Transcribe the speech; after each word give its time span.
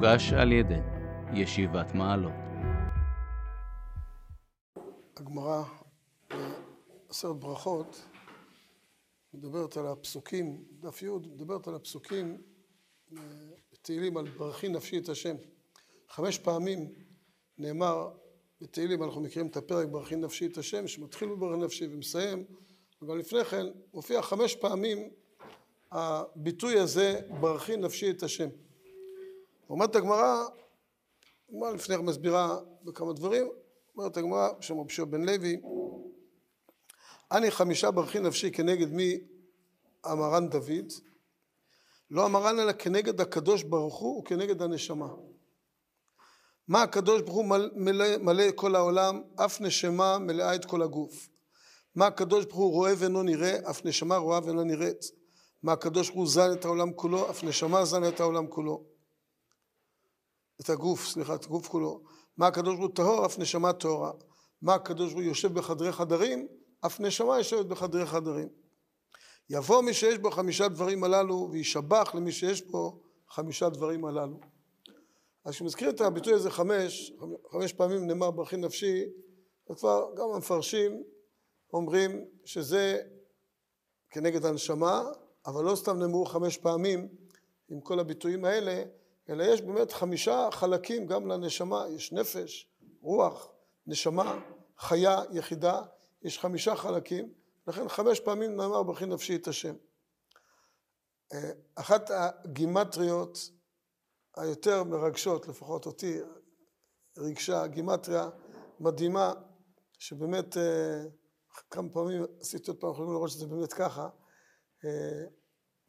מוגש 0.00 0.32
על 0.32 0.52
ידי 0.52 0.80
ישיבת 1.34 1.94
מעלות. 1.94 2.32
הגמרא 5.16 5.62
בעשרת 7.08 7.36
ברכות 7.36 8.02
מדברת 9.34 9.76
על 9.76 9.86
הפסוקים, 9.86 10.64
דף 10.80 11.02
י', 11.02 11.10
מדברת 11.10 11.68
על 11.68 11.74
הפסוקים 11.74 12.42
בתהילים 13.72 14.16
על 14.16 14.28
ברכי 14.28 14.68
נפשי 14.68 14.98
את 14.98 15.08
השם. 15.08 15.36
חמש 16.08 16.38
פעמים 16.38 16.92
נאמר 17.58 18.10
בתהילים, 18.60 19.02
אנחנו 19.02 19.20
מכירים 19.20 19.48
את 19.48 19.56
הפרק 19.56 19.88
ברכי 19.88 20.16
נפשי 20.16 20.46
את 20.46 20.58
השם, 20.58 20.86
שמתחיל 20.86 21.28
בברכי 21.28 21.64
נפשי 21.64 21.86
ומסיים, 21.86 22.44
אבל 23.02 23.18
לפני 23.18 23.44
כן 23.44 23.66
מופיע 23.94 24.22
חמש 24.22 24.56
פעמים 24.56 25.10
הביטוי 25.92 26.78
הזה, 26.78 27.20
ברכי 27.40 27.76
נפשי 27.76 28.10
את 28.10 28.22
השם. 28.22 28.48
אומרת 29.70 29.96
הגמרא, 29.96 30.44
הגמרא 31.48 31.70
לפני 31.70 31.96
כן 31.96 32.04
מסבירה 32.04 32.58
בכמה 32.84 33.12
דברים, 33.12 33.50
אומרת 33.96 34.16
הגמרא 34.16 34.52
בשם 34.58 34.80
רבי 34.80 35.04
בן 35.04 35.24
לוי, 35.24 35.60
אני 37.32 37.50
חמישה 37.50 37.90
ברכי 37.90 38.20
נפשי 38.20 38.50
כנגד 38.50 38.92
מי 38.92 39.18
המרן 40.04 40.48
דוד, 40.48 40.92
לא 42.10 42.24
המרן 42.24 42.58
אלא 42.58 42.72
כנגד 42.72 43.20
הקדוש 43.20 43.62
ברוך 43.62 43.98
הוא 43.98 44.20
וכנגד 44.20 44.62
הנשמה. 44.62 45.08
מה 46.68 46.82
הקדוש 46.82 47.22
ברוך 47.22 47.36
הוא 47.36 47.44
מלא, 47.74 48.16
מלא 48.16 48.44
כל 48.54 48.74
העולם, 48.74 49.22
אף 49.44 49.60
נשמה 49.60 50.18
מלאה 50.18 50.54
את 50.54 50.64
כל 50.64 50.82
הגוף. 50.82 51.28
מה 51.94 52.06
הקדוש 52.06 52.44
ברוך 52.44 52.58
הוא 52.58 52.72
רואה 52.72 52.92
ואינו 52.98 53.22
נראה, 53.22 53.70
אף 53.70 53.84
נשמה 53.84 54.16
רואה 54.16 54.40
ואינה 54.44 54.64
נראית. 54.64 55.04
מה 55.62 55.72
הקדוש 55.72 56.08
ברוך 56.08 56.18
הוא 56.18 56.28
זן 56.28 56.52
את 56.52 56.64
העולם 56.64 56.92
כולו, 56.92 57.30
אף 57.30 57.44
נשמה 57.44 57.84
זן 57.84 58.08
את 58.08 58.20
העולם 58.20 58.46
כולו. 58.46 58.99
את 60.60 60.70
הגוף, 60.70 61.06
סליחה, 61.06 61.34
את 61.34 61.44
הגוף 61.44 61.68
כולו. 61.68 62.00
מה 62.36 62.46
הקדוש 62.46 62.76
ברוך 62.76 62.88
הוא 62.88 62.96
טהור, 62.96 63.26
אף 63.26 63.38
נשמה 63.38 63.72
טהורה. 63.72 64.12
מה 64.62 64.74
הקדוש 64.74 65.12
ברוך 65.12 65.22
הוא 65.24 65.28
יושב 65.28 65.54
בחדרי 65.54 65.92
חדרים, 65.92 66.48
אף 66.86 67.00
נשמה 67.00 67.38
יושבת 67.38 67.66
בחדרי 67.66 68.06
חדרים. 68.06 68.48
יבוא 69.50 69.82
מי 69.82 69.94
שיש 69.94 70.18
בו 70.18 70.30
חמישה 70.30 70.68
דברים 70.68 71.04
הללו, 71.04 71.48
וישבח 71.50 72.14
למי 72.14 72.32
שיש 72.32 72.62
בו 72.62 73.00
חמישה 73.28 73.68
דברים 73.68 74.04
הללו. 74.04 74.40
אז 75.44 75.54
כשמזכיר 75.54 75.90
את 75.90 76.00
הביטוי 76.00 76.32
הזה 76.32 76.50
חמש, 76.50 77.12
חמש 77.50 77.72
פעמים 77.72 78.06
נאמר 78.06 78.30
ברכי 78.30 78.56
נפשי, 78.56 79.04
וכבר 79.70 80.10
גם 80.16 80.28
המפרשים 80.34 81.02
אומרים 81.72 82.24
שזה 82.44 83.02
כנגד 84.10 84.44
הנשמה, 84.44 85.02
אבל 85.46 85.64
לא 85.64 85.76
סתם 85.76 85.98
נאמרו 85.98 86.24
חמש 86.24 86.56
פעמים 86.56 87.08
עם 87.68 87.80
כל 87.80 88.00
הביטויים 88.00 88.44
האלה, 88.44 88.82
אלא 89.30 89.42
יש 89.44 89.62
באמת 89.62 89.92
חמישה 89.92 90.48
חלקים 90.52 91.06
גם 91.06 91.26
לנשמה, 91.26 91.84
יש 91.88 92.12
נפש, 92.12 92.70
רוח, 93.00 93.48
נשמה, 93.86 94.40
חיה, 94.78 95.22
יחידה, 95.32 95.82
יש 96.22 96.38
חמישה 96.38 96.76
חלקים, 96.76 97.32
לכן 97.66 97.88
חמש 97.88 98.20
פעמים 98.20 98.56
נאמר 98.56 98.82
ברכי 98.82 99.06
נפשי 99.06 99.36
את 99.36 99.48
השם. 99.48 99.74
אחת 101.74 102.10
הגימטריות 102.10 103.38
היותר 104.36 104.84
מרגשות, 104.84 105.48
לפחות 105.48 105.86
אותי, 105.86 106.18
ריגשה, 107.18 107.66
גימטריה 107.66 108.30
מדהימה, 108.80 109.32
שבאמת 109.98 110.56
כמה 111.70 111.88
פעמים 111.92 112.24
עשיתי 112.40 112.70
עוד 112.70 112.80
פעם, 112.80 112.90
יכולים 112.90 113.12
לראות 113.12 113.30
שזה 113.30 113.46
באמת 113.46 113.72
ככה, 113.72 114.08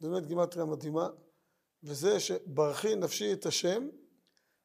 באמת 0.00 0.26
גימטריה 0.26 0.64
מדהימה, 0.64 1.08
וזה 1.82 2.20
שברכי 2.20 2.94
נפשי 2.94 3.32
את 3.32 3.46
השם, 3.46 3.88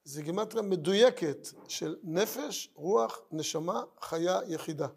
זה 0.03 0.21
גימטריה 0.21 0.63
מדויקת 0.63 1.47
של 1.67 1.97
נפש, 2.03 2.69
רוח, 2.75 3.21
נשמה, 3.31 3.83
חיה, 4.01 4.39
יחידה. 4.47 4.87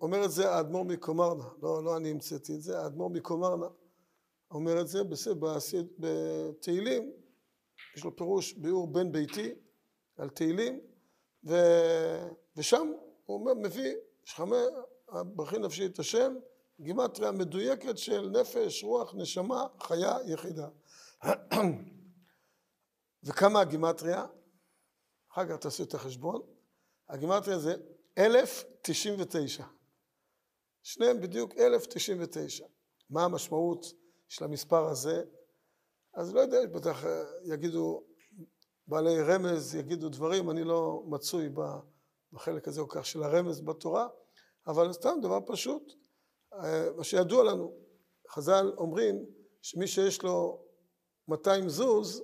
אומר 0.00 0.24
את 0.24 0.30
זה 0.30 0.50
האדמו"ר 0.50 0.84
מקומרנה, 0.84 1.44
לא, 1.62 1.84
לא 1.84 1.96
אני 1.96 2.10
המצאתי 2.10 2.54
את 2.54 2.62
זה, 2.62 2.78
האדמו"ר 2.78 3.10
מקומרנה 3.10 3.66
אומר 4.50 4.80
את 4.80 4.88
זה 4.88 4.98
בתהילים, 5.98 7.12
יש 7.96 8.04
לו 8.04 8.16
פירוש 8.16 8.52
ביאור 8.52 8.86
בן 8.86 9.12
ביתי 9.12 9.54
על 10.16 10.28
תהילים, 10.28 10.80
ו, 11.44 11.54
ושם 12.56 12.92
הוא 13.26 13.40
אומר, 13.40 13.54
מביא, 13.54 13.94
שחמי, 14.24 14.56
ברכי 15.24 15.58
נפשי 15.58 15.86
את 15.86 15.98
השם, 15.98 16.34
גימטריה 16.82 17.32
מדויקת 17.32 17.98
של 17.98 18.28
נפש, 18.28 18.84
רוח, 18.84 19.14
נשמה, 19.14 19.66
חיה, 19.80 20.16
יחידה. 20.26 20.68
וכמה 23.24 23.60
הגימטריה? 23.60 24.26
אחר 25.32 25.48
כך 25.48 25.56
תעשו 25.56 25.82
את 25.82 25.94
החשבון. 25.94 26.42
הגימטריה 27.08 27.58
זה 27.58 27.74
אלף 28.18 28.64
תשעים 28.82 29.14
ותשע. 29.18 29.64
שניהם 30.82 31.20
בדיוק 31.20 31.54
אלף 31.58 31.86
תשעים 31.86 32.18
ותשע. 32.20 32.66
מה 33.10 33.24
המשמעות 33.24 33.86
של 34.28 34.44
המספר 34.44 34.88
הזה? 34.88 35.22
אז 36.14 36.34
לא 36.34 36.40
יודע, 36.40 36.58
בטח 36.66 37.04
יגידו 37.44 38.04
בעלי 38.86 39.22
רמז, 39.22 39.74
יגידו 39.74 40.08
דברים, 40.08 40.50
אני 40.50 40.64
לא 40.64 41.02
מצוי 41.06 41.48
בחלק 42.32 42.68
הזה 42.68 42.80
או 42.80 42.88
כך 42.88 43.06
של 43.06 43.22
הרמז 43.22 43.60
בתורה, 43.60 44.08
אבל 44.66 44.92
סתם 44.92 45.18
דבר 45.22 45.38
פשוט, 45.46 45.99
מה 46.96 47.04
שידוע 47.04 47.44
לנו, 47.44 47.72
חז"ל 48.30 48.72
אומרים 48.76 49.26
שמי 49.62 49.86
שיש 49.86 50.22
לו 50.22 50.62
200 51.28 51.68
זוז, 51.68 52.22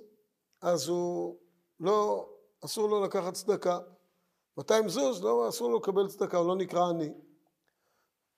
אז 0.61 0.87
הוא 0.87 1.37
לא, 1.79 2.29
אסור 2.65 2.89
לו 2.89 3.03
לקחת 3.03 3.33
צדקה. 3.33 3.79
200 4.57 4.89
זוז, 4.89 5.23
לא, 5.23 5.49
אסור 5.49 5.69
לו 5.69 5.77
לקבל 5.77 6.07
צדקה, 6.07 6.37
הוא 6.37 6.47
לא 6.47 6.55
נקרא 6.55 6.89
עני. 6.89 7.13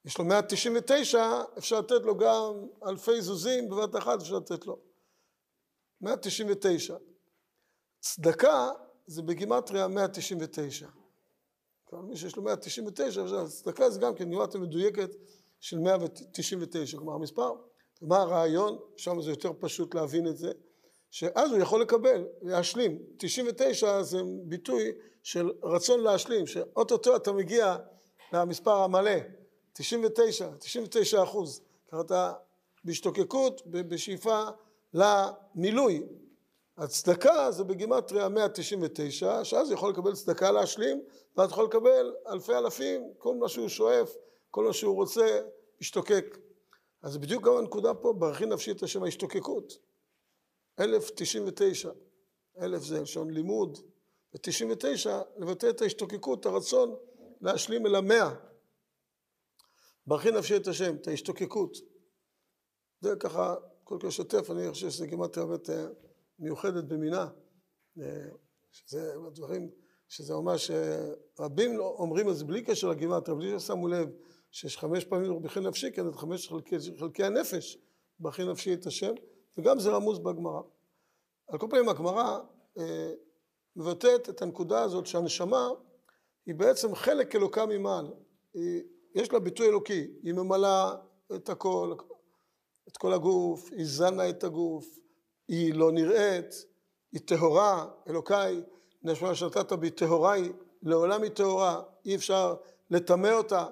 יש 0.06 0.18
לו 0.18 0.26
199, 0.26 1.42
אפשר 1.58 1.80
לתת 1.80 2.02
לו 2.02 2.18
גם 2.18 2.68
אלפי 2.88 3.22
זוזים, 3.22 3.70
בבת 3.70 3.96
אחת 3.96 4.22
אפשר 4.22 4.36
לתת 4.36 4.66
לו. 4.66 4.80
199. 6.02 6.98
צדקה 8.00 8.70
זה 9.06 9.22
בגימטריה 9.22 9.88
199. 9.88 10.88
מי 11.94 12.18
שיש 12.18 12.36
לו 12.36 12.44
199, 12.44 13.22
צדקה 13.48 13.90
זה 13.90 14.00
גם 14.00 14.16
כן 14.16 14.30
גימטריה 14.30 14.64
מדויקת 14.64 15.10
של 15.60 15.80
199, 15.80 16.98
כלומר 16.98 17.14
המספר. 17.14 17.52
מה 18.02 18.18
הרעיון? 18.18 18.80
שם 18.98 19.22
זה 19.22 19.30
יותר 19.30 19.52
פשוט 19.60 19.96
להבין 19.96 20.28
את 20.28 20.38
זה. 20.38 20.52
שאז 21.12 21.52
הוא 21.52 21.60
יכול 21.60 21.82
לקבל, 21.82 22.28
להשלים. 22.42 23.00
99 23.18 24.04
זה 24.04 24.22
ביטוי 24.44 24.92
של 25.24 25.50
רצון 25.64 26.00
להשלים, 26.00 26.48
שאו-טו-טו 26.48 27.16
אתה 27.16 27.32
מגיע 27.32 27.78
למספר 28.34 28.76
המלא, 28.76 29.12
99, 29.74 30.50
99 30.60 31.24
אחוז. 31.24 31.62
ככה 31.92 32.02
אתה 32.02 32.34
בהשתוקקות, 32.84 33.62
בשאיפה 33.66 34.44
למילוי. 34.94 36.04
הצדקה 36.78 37.52
זה 37.52 37.64
בגימטריה 37.64 38.30
199, 38.30 39.44
שאז 39.44 39.68
הוא 39.68 39.74
יכול 39.74 39.90
לקבל 39.90 40.16
צדקה 40.16 40.52
להשלים, 40.52 41.02
ואז 41.38 41.52
יכול 41.52 41.66
לקבל 41.66 42.14
אלפי 42.28 42.56
אלפים, 42.56 43.02
כל 43.18 43.36
מה 43.36 43.50
שהוא 43.50 43.68
שואף, 43.68 44.16
כל 44.52 44.66
מה 44.66 44.74
שהוא 44.74 44.96
רוצה, 44.96 45.42
השתוקק. 45.82 46.38
אז 47.02 47.18
בדיוק 47.18 47.46
גם 47.46 47.58
הנקודה 47.58 47.94
פה, 47.94 48.14
ברכי 48.14 48.46
נפשי 48.46 48.72
את 48.72 48.84
השם 48.84 49.04
ההשתוקקות. 49.04 49.74
אלף 50.80 51.12
תשעים 51.16 51.44
ותשע, 51.48 51.92
אלף 52.62 52.84
זה 52.84 53.02
לשון 53.02 53.32
לימוד, 53.32 53.78
ותשעים 54.34 54.72
ותשע 54.72 55.22
לבטא 55.38 55.70
את 55.70 55.82
ההשתוקקות, 55.82 56.46
הרצון 56.46 56.96
להשלים 57.42 57.86
אל 57.86 57.96
המאה. 57.96 58.36
ברכי 60.08 60.32
נפשי 60.32 60.58
את 60.58 60.68
השם, 60.68 60.96
את 60.96 61.08
ההשתוקקות. 61.08 61.78
זה 63.02 63.16
ככה, 63.20 63.56
כל 63.84 63.98
כך 64.04 64.12
שוטף, 64.12 64.52
אני 64.52 64.72
חושב 64.72 64.90
שזה 64.90 65.08
כמעט 65.08 65.38
באמת 65.38 65.70
מיוחדת 66.40 66.84
במינה. 66.84 67.28
שזה 68.72 69.14
דברים, 69.34 69.70
שזה 70.08 70.34
ממש, 70.34 70.72
רבים 71.40 71.80
אומרים 71.80 72.30
את 72.30 72.36
זה 72.36 72.46
בלי 72.46 72.64
קשר 72.64 72.90
לגימטריה, 72.90 73.38
בלי 73.38 73.60
ששמו 73.60 73.88
לב 73.88 74.10
שיש 74.52 74.78
חמש 74.78 75.06
פעמים 75.06 75.42
ברכי 75.42 75.60
נפשי, 75.60 75.92
כן, 75.92 76.08
את 76.08 76.16
חמש 76.16 76.50
חלקי, 76.50 76.76
חלקי 77.00 77.24
הנפש, 77.24 77.78
ברכי 78.20 78.44
נפשי 78.46 78.74
את 78.74 78.86
השם. 78.86 79.14
וגם 79.58 79.80
זה 79.80 79.90
רמוז 79.90 80.20
בגמרא. 80.20 80.62
על 81.48 81.60
כל 81.60 81.68
פנים 81.70 81.90
הגמרא 81.90 82.40
אה, 82.78 83.12
מבטאת 83.76 84.30
את 84.30 84.42
הנקודה 84.42 84.82
הזאת 84.82 85.08
שהנשמה 85.08 85.70
היא 86.46 86.56
בעצם 86.56 86.96
חלק 86.96 87.36
אלוקה 87.36 87.66
ממעל. 87.66 88.14
היא, 88.54 88.84
יש 89.16 89.34
לה 89.34 89.40
ביטוי 89.40 89.68
אלוקי, 89.68 90.08
היא 90.24 90.34
ממלאה 90.34 90.96
את 91.36 91.50
הכל, 91.50 91.94
את 92.88 92.98
כל 92.98 93.14
הגוף, 93.14 93.70
היא 93.72 93.86
זנה 93.86 94.30
את 94.30 94.44
הגוף, 94.44 95.00
היא 95.48 95.74
לא 95.74 95.92
נראית, 95.92 96.66
היא 97.12 97.22
טהורה, 97.26 97.88
אלוקיי, 98.08 98.64
נשמה 99.04 99.36
שנתת 99.36 99.74
בי 99.74 99.90
טהורה 99.90 100.34
היא, 100.34 100.52
לעולם 100.84 101.24
היא 101.24 101.32
טהורה, 101.32 101.82
אי 102.06 102.16
אפשר 102.16 102.56
לטמא 102.90 103.32
אותה. 103.32 103.68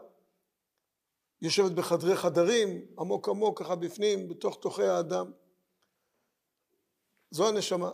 יושבת 1.41 1.71
בחדרי 1.71 2.15
חדרים, 2.15 2.85
עמוק 2.99 3.29
עמוק 3.29 3.59
ככה 3.59 3.75
בפנים, 3.75 4.27
בתוך 4.27 4.57
תוכי 4.61 4.83
האדם. 4.83 5.31
זו 7.31 7.47
הנשמה. 7.47 7.91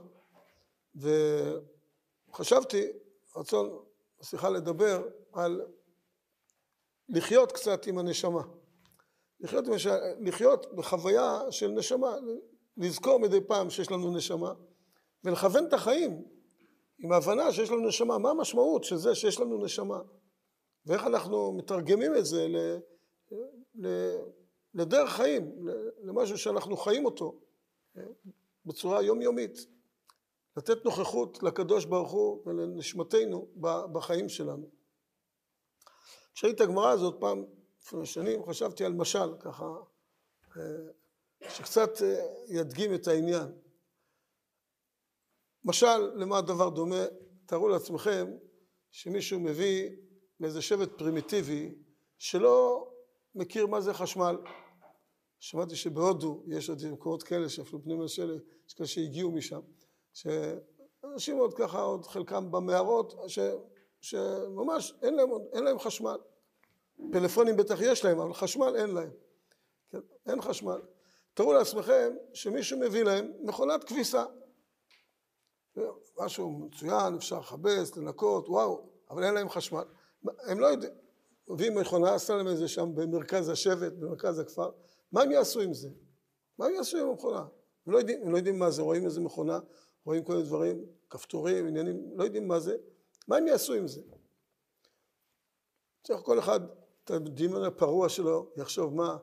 וחשבתי, 2.32 2.88
רצון, 3.36 3.80
סליחה, 4.22 4.50
לדבר 4.50 5.08
על 5.34 5.62
לחיות 7.10 7.52
קצת 7.52 7.88
עם 7.88 7.98
הנשמה. 7.98 8.42
לחיות, 9.40 9.66
לחיות 10.20 10.76
בחוויה 10.76 11.52
של 11.52 11.68
נשמה, 11.68 12.16
לזכור 12.78 13.20
מדי 13.20 13.42
פעם 13.42 13.70
שיש 13.70 13.92
לנו 13.92 14.18
נשמה, 14.18 14.54
ולכוון 15.24 15.68
את 15.68 15.74
החיים 15.74 16.26
עם 17.00 17.12
ההבנה 17.12 17.52
שיש 17.52 17.70
לנו 17.70 17.88
נשמה. 17.88 18.18
מה 18.18 18.30
המשמעות 18.30 18.84
של 18.84 18.98
זה 18.98 19.16
שיש 19.16 19.40
לנו 19.40 19.64
נשמה? 19.64 20.00
ואיך 20.86 21.04
אנחנו 21.04 21.54
מתרגמים 21.54 22.16
את 22.16 22.26
זה 22.26 22.48
ל, 22.48 22.58
ל, 22.58 22.80
לדרך 24.74 25.12
חיים, 25.12 25.68
למשהו 26.02 26.38
שאנחנו 26.38 26.78
חיים 26.78 27.06
אותו 27.06 27.40
בצורה 28.66 29.02
יומיומית. 29.02 29.68
לתת 30.58 30.86
נוכחות 30.86 31.44
לקדוש 31.44 31.86
ברוך 31.86 32.12
הוא 32.12 32.44
ולנשמתנו 32.46 33.48
בחיים 33.92 34.30
שלנו. 34.30 34.70
כשראיתי 36.34 36.64
את 36.64 36.70
הגמרא 36.70 36.90
הזאת 36.90 37.16
פעם, 37.20 37.46
לפני 37.82 38.06
שנים, 38.06 38.46
חשבתי 38.46 38.86
על 38.86 38.94
משל, 38.94 39.34
ככה, 39.40 39.66
שקצת 41.50 41.90
ידגים 42.48 42.94
את 42.94 43.08
העניין. 43.08 43.52
משל, 45.66 46.12
למה 46.16 46.38
הדבר 46.38 46.70
דומה? 46.70 47.06
תארו 47.46 47.68
לעצמכם 47.68 48.28
שמישהו 48.92 49.40
מביא 49.40 49.90
לאיזה 50.40 50.62
שבט 50.62 50.98
פרימיטיבי 50.98 51.76
שלא 52.18 52.88
מכיר 53.36 53.68
מה 53.68 53.82
זה 53.82 53.94
חשמל. 53.94 54.38
שמעתי 55.40 55.76
שבהודו 55.76 56.44
יש 56.48 56.70
עוד 56.70 56.82
מקומות 56.92 57.24
כאלה 57.24 57.50
שאפילו 57.50 57.84
פנים 57.84 58.02
השלג, 58.02 58.40
יש 58.68 58.74
כאלה 58.74 58.88
שהגיעו 58.88 59.32
משם, 59.32 59.60
שאנשים 60.14 61.38
עוד 61.38 61.54
ככה, 61.54 61.82
עוד 61.82 62.06
חלקם 62.06 62.52
במערות, 62.52 63.14
ש, 63.28 63.40
שממש 64.02 64.94
אין 65.02 65.14
להם, 65.14 65.30
אין 65.54 65.64
להם 65.64 65.80
חשמל. 65.80 66.18
פלאפונים 67.12 67.58
בטח 67.58 67.78
יש 67.82 68.06
להם, 68.06 68.20
אבל 68.20 68.34
חשמל 68.34 68.76
אין 68.76 68.90
להם. 68.90 69.12
כן, 69.92 70.00
אין 70.26 70.42
חשמל. 70.42 70.82
תארו 71.34 71.54
לעצמכם 71.54 72.16
שמישהו 72.34 72.80
מביא 72.80 73.04
להם 73.04 73.32
מכונת 73.42 73.84
כביסה. 73.84 74.26
משהו 76.20 76.52
מצוין, 76.52 77.16
אפשר 77.16 77.40
לכבס, 77.40 77.98
לנקות, 77.98 78.50
וואו, 78.50 78.90
אבל 79.10 79.24
אין 79.24 79.34
להם 79.34 79.50
חשמל. 79.50 79.84
הם 80.40 80.60
לא 80.60 80.68
יודעים, 80.68 80.94
מביאים 81.48 81.76
מכונה, 81.76 82.14
עשה 82.14 82.36
להם 82.36 82.48
את 82.48 82.58
זה 82.58 82.68
שם 82.68 82.96
במרכז 82.96 83.50
השבט, 83.50 83.94
במרכז 83.94 84.40
הכפר, 84.40 84.72
מה 85.12 85.22
הם 85.22 85.32
יעשו 85.32 85.62
עם 85.62 85.74
זה? 85.74 85.90
מה 86.58 86.66
הם 86.66 86.74
יעשו 86.74 86.98
עם 86.98 87.08
המכונה? 87.10 87.46
הם 87.88 87.94
לא 87.94 87.98
יודעים, 87.98 88.22
הם 88.24 88.32
לא 88.32 88.38
יודעים 88.38 88.60
מה 88.60 88.72
זה, 88.72 88.82
רואים 88.82 89.06
איזה 89.06 89.22
מכונה, 89.22 89.60
רואים 90.06 90.24
כל 90.24 90.34
מיני 90.34 90.46
דברים, 90.46 90.86
כפתורים, 91.10 91.68
עניינים, 91.68 92.12
לא 92.16 92.24
יודעים 92.24 92.48
מה 92.48 92.60
זה, 92.60 92.76
מה 93.28 93.38
הם 93.38 93.48
יעשו 93.48 93.74
עם 93.74 93.88
זה? 93.88 94.02
צריך 96.04 96.22
כל 96.22 96.40
אחד, 96.40 96.60
את 97.04 97.12
הדימון 97.12 97.64
הפרוע 97.64 98.10
שלו, 98.10 98.52
יחשוב 98.58 98.96
מה, 98.96 99.18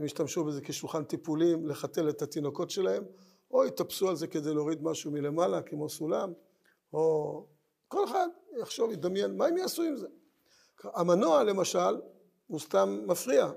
אם 0.00 0.04
ישתמשו 0.04 0.44
בזה 0.44 0.60
כשולחן 0.60 1.04
טיפולים, 1.04 1.66
לחתל 1.66 2.08
את 2.08 2.22
התינוקות 2.22 2.70
שלהם, 2.70 3.04
או 3.50 3.66
יתאפסו 3.66 4.08
על 4.08 4.16
זה 4.16 4.26
כדי 4.26 4.54
להוריד 4.54 4.82
משהו 4.82 5.10
מלמעלה, 5.10 5.62
כמו 5.62 5.88
סולם, 5.88 6.32
או 6.92 7.46
כל 7.88 8.04
אחד 8.04 8.28
יחשוב, 8.60 8.90
ידמיין, 8.90 9.36
מה 9.36 9.46
הם 9.46 9.56
יעשו 9.56 9.82
עם 9.82 9.96
זה? 9.96 10.06
המנוע 10.84 11.44
למשל, 11.44 12.00
הוא 12.46 12.60
סתם 12.60 13.02
מפריע, 13.06 13.50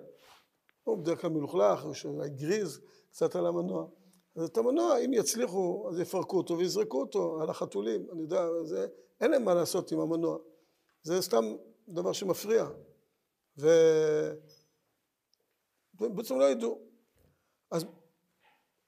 הוא 0.84 0.98
בדרך 0.98 1.22
כלל 1.22 1.30
מלוכלך, 1.30 1.86
יש 1.92 2.06
אולי 2.06 2.30
גריז 2.30 2.80
קצת 3.12 3.36
על 3.36 3.46
המנוע. 3.46 3.88
אז 4.36 4.44
את 4.44 4.58
המנוע, 4.58 4.98
אם 4.98 5.14
יצליחו, 5.14 5.90
אז 5.90 6.00
יפרקו 6.00 6.38
אותו 6.38 6.58
ויזרקו 6.58 7.02
אותו 7.02 7.42
על 7.42 7.50
החתולים, 7.50 8.08
אני 8.12 8.22
יודע, 8.22 8.46
זה, 8.64 8.88
אין 9.22 9.32
להם 9.32 9.46
מה 9.46 9.54
לעשות 9.54 9.92
עם 9.92 10.00
המנוע. 10.00 10.38
זה 11.04 11.22
סתם 11.22 11.56
דבר 11.90 12.12
שמפריע. 12.12 12.68
ו... 13.58 13.68
ובעצם 16.02 16.40
לא 16.40 16.50
ידעו. 16.50 16.82
אז 17.72 17.86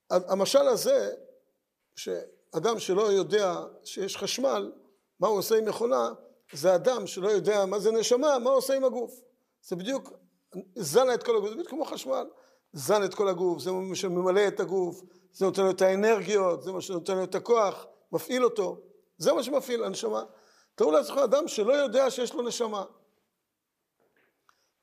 המשל 0.10 0.68
הזה, 0.68 1.16
שאדם 1.96 2.80
שלא 2.80 3.02
יודע 3.02 3.64
שיש 3.84 4.18
חשמל, 4.18 4.72
מה 5.20 5.28
הוא 5.28 5.38
עושה 5.38 5.58
עם 5.58 5.66
מכונה, 5.66 6.10
זה 6.54 6.76
אדם 6.76 7.08
שלא 7.08 7.30
יודע 7.30 7.66
מה 7.66 7.80
זה 7.80 7.92
נשמה, 7.92 8.40
מה 8.40 8.50
עושה 8.50 8.74
עם 8.74 8.84
הגוף. 8.84 9.22
זה 9.68 9.76
בדיוק 9.76 10.14
זן 10.76 11.14
את 11.14 11.24
כל 11.24 11.38
הגוף, 11.38 11.50
זה 11.50 11.56
בדיוק 11.56 11.70
כמו 11.70 11.86
חשמל. 11.86 12.28
זן 12.74 13.04
את 13.04 13.14
כל 13.14 13.28
הגוף, 13.28 13.60
זה 13.60 13.72
מה 13.72 13.96
שממלא 13.96 14.48
את 14.48 14.60
הגוף, 14.60 15.02
זה 15.34 15.46
נותן 15.46 15.62
לו 15.62 15.72
את 15.72 15.82
האנרגיות, 15.82 16.64
זה 16.64 16.72
מה 16.72 16.82
שנותן 16.82 17.16
לו 17.16 17.24
את 17.24 17.36
הכוח, 17.36 17.86
מפעיל 18.12 18.44
אותו. 18.44 18.82
זה 19.18 19.34
מה 19.34 19.44
שמפעיל 19.44 19.84
הנשמה. 19.84 20.24
תראו 20.76 20.92
לעצמכם 20.92 21.20
אדם 21.20 21.48
שלא 21.48 21.74
יודע 21.74 22.12
שיש 22.12 22.34
לו 22.34 22.42
נשמה. 22.42 22.84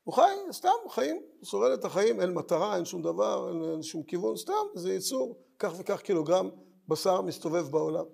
הוא 0.03 0.13
חי, 0.13 0.35
סתם 0.51 0.69
חיים, 0.89 1.21
שורד 1.43 1.71
את 1.71 1.85
החיים, 1.85 2.21
אין 2.21 2.33
מטרה, 2.33 2.75
אין 2.75 2.85
שום 2.85 3.01
דבר, 3.01 3.49
אין, 3.49 3.71
אין 3.71 3.83
שום 3.83 4.03
כיוון, 4.03 4.37
סתם, 4.37 4.53
זה 4.75 4.93
יצור, 4.93 5.37
כך 5.59 5.71
וכך 5.77 6.01
קילוגרם 6.01 6.49
בשר 6.87 7.21
מסתובב 7.21 7.67
בעולם. 7.71 8.05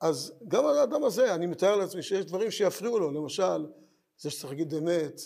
אז 0.00 0.32
גם 0.48 0.66
על 0.66 0.78
האדם 0.78 1.04
הזה, 1.04 1.34
אני 1.34 1.46
מתאר 1.46 1.76
לעצמי 1.76 2.02
שיש 2.02 2.24
דברים 2.24 2.50
שיפריעו 2.50 2.98
לו, 2.98 3.10
למשל, 3.10 3.66
זה 4.18 4.30
שצריך 4.30 4.52
להגיד 4.52 4.74
אמת, 4.74 5.20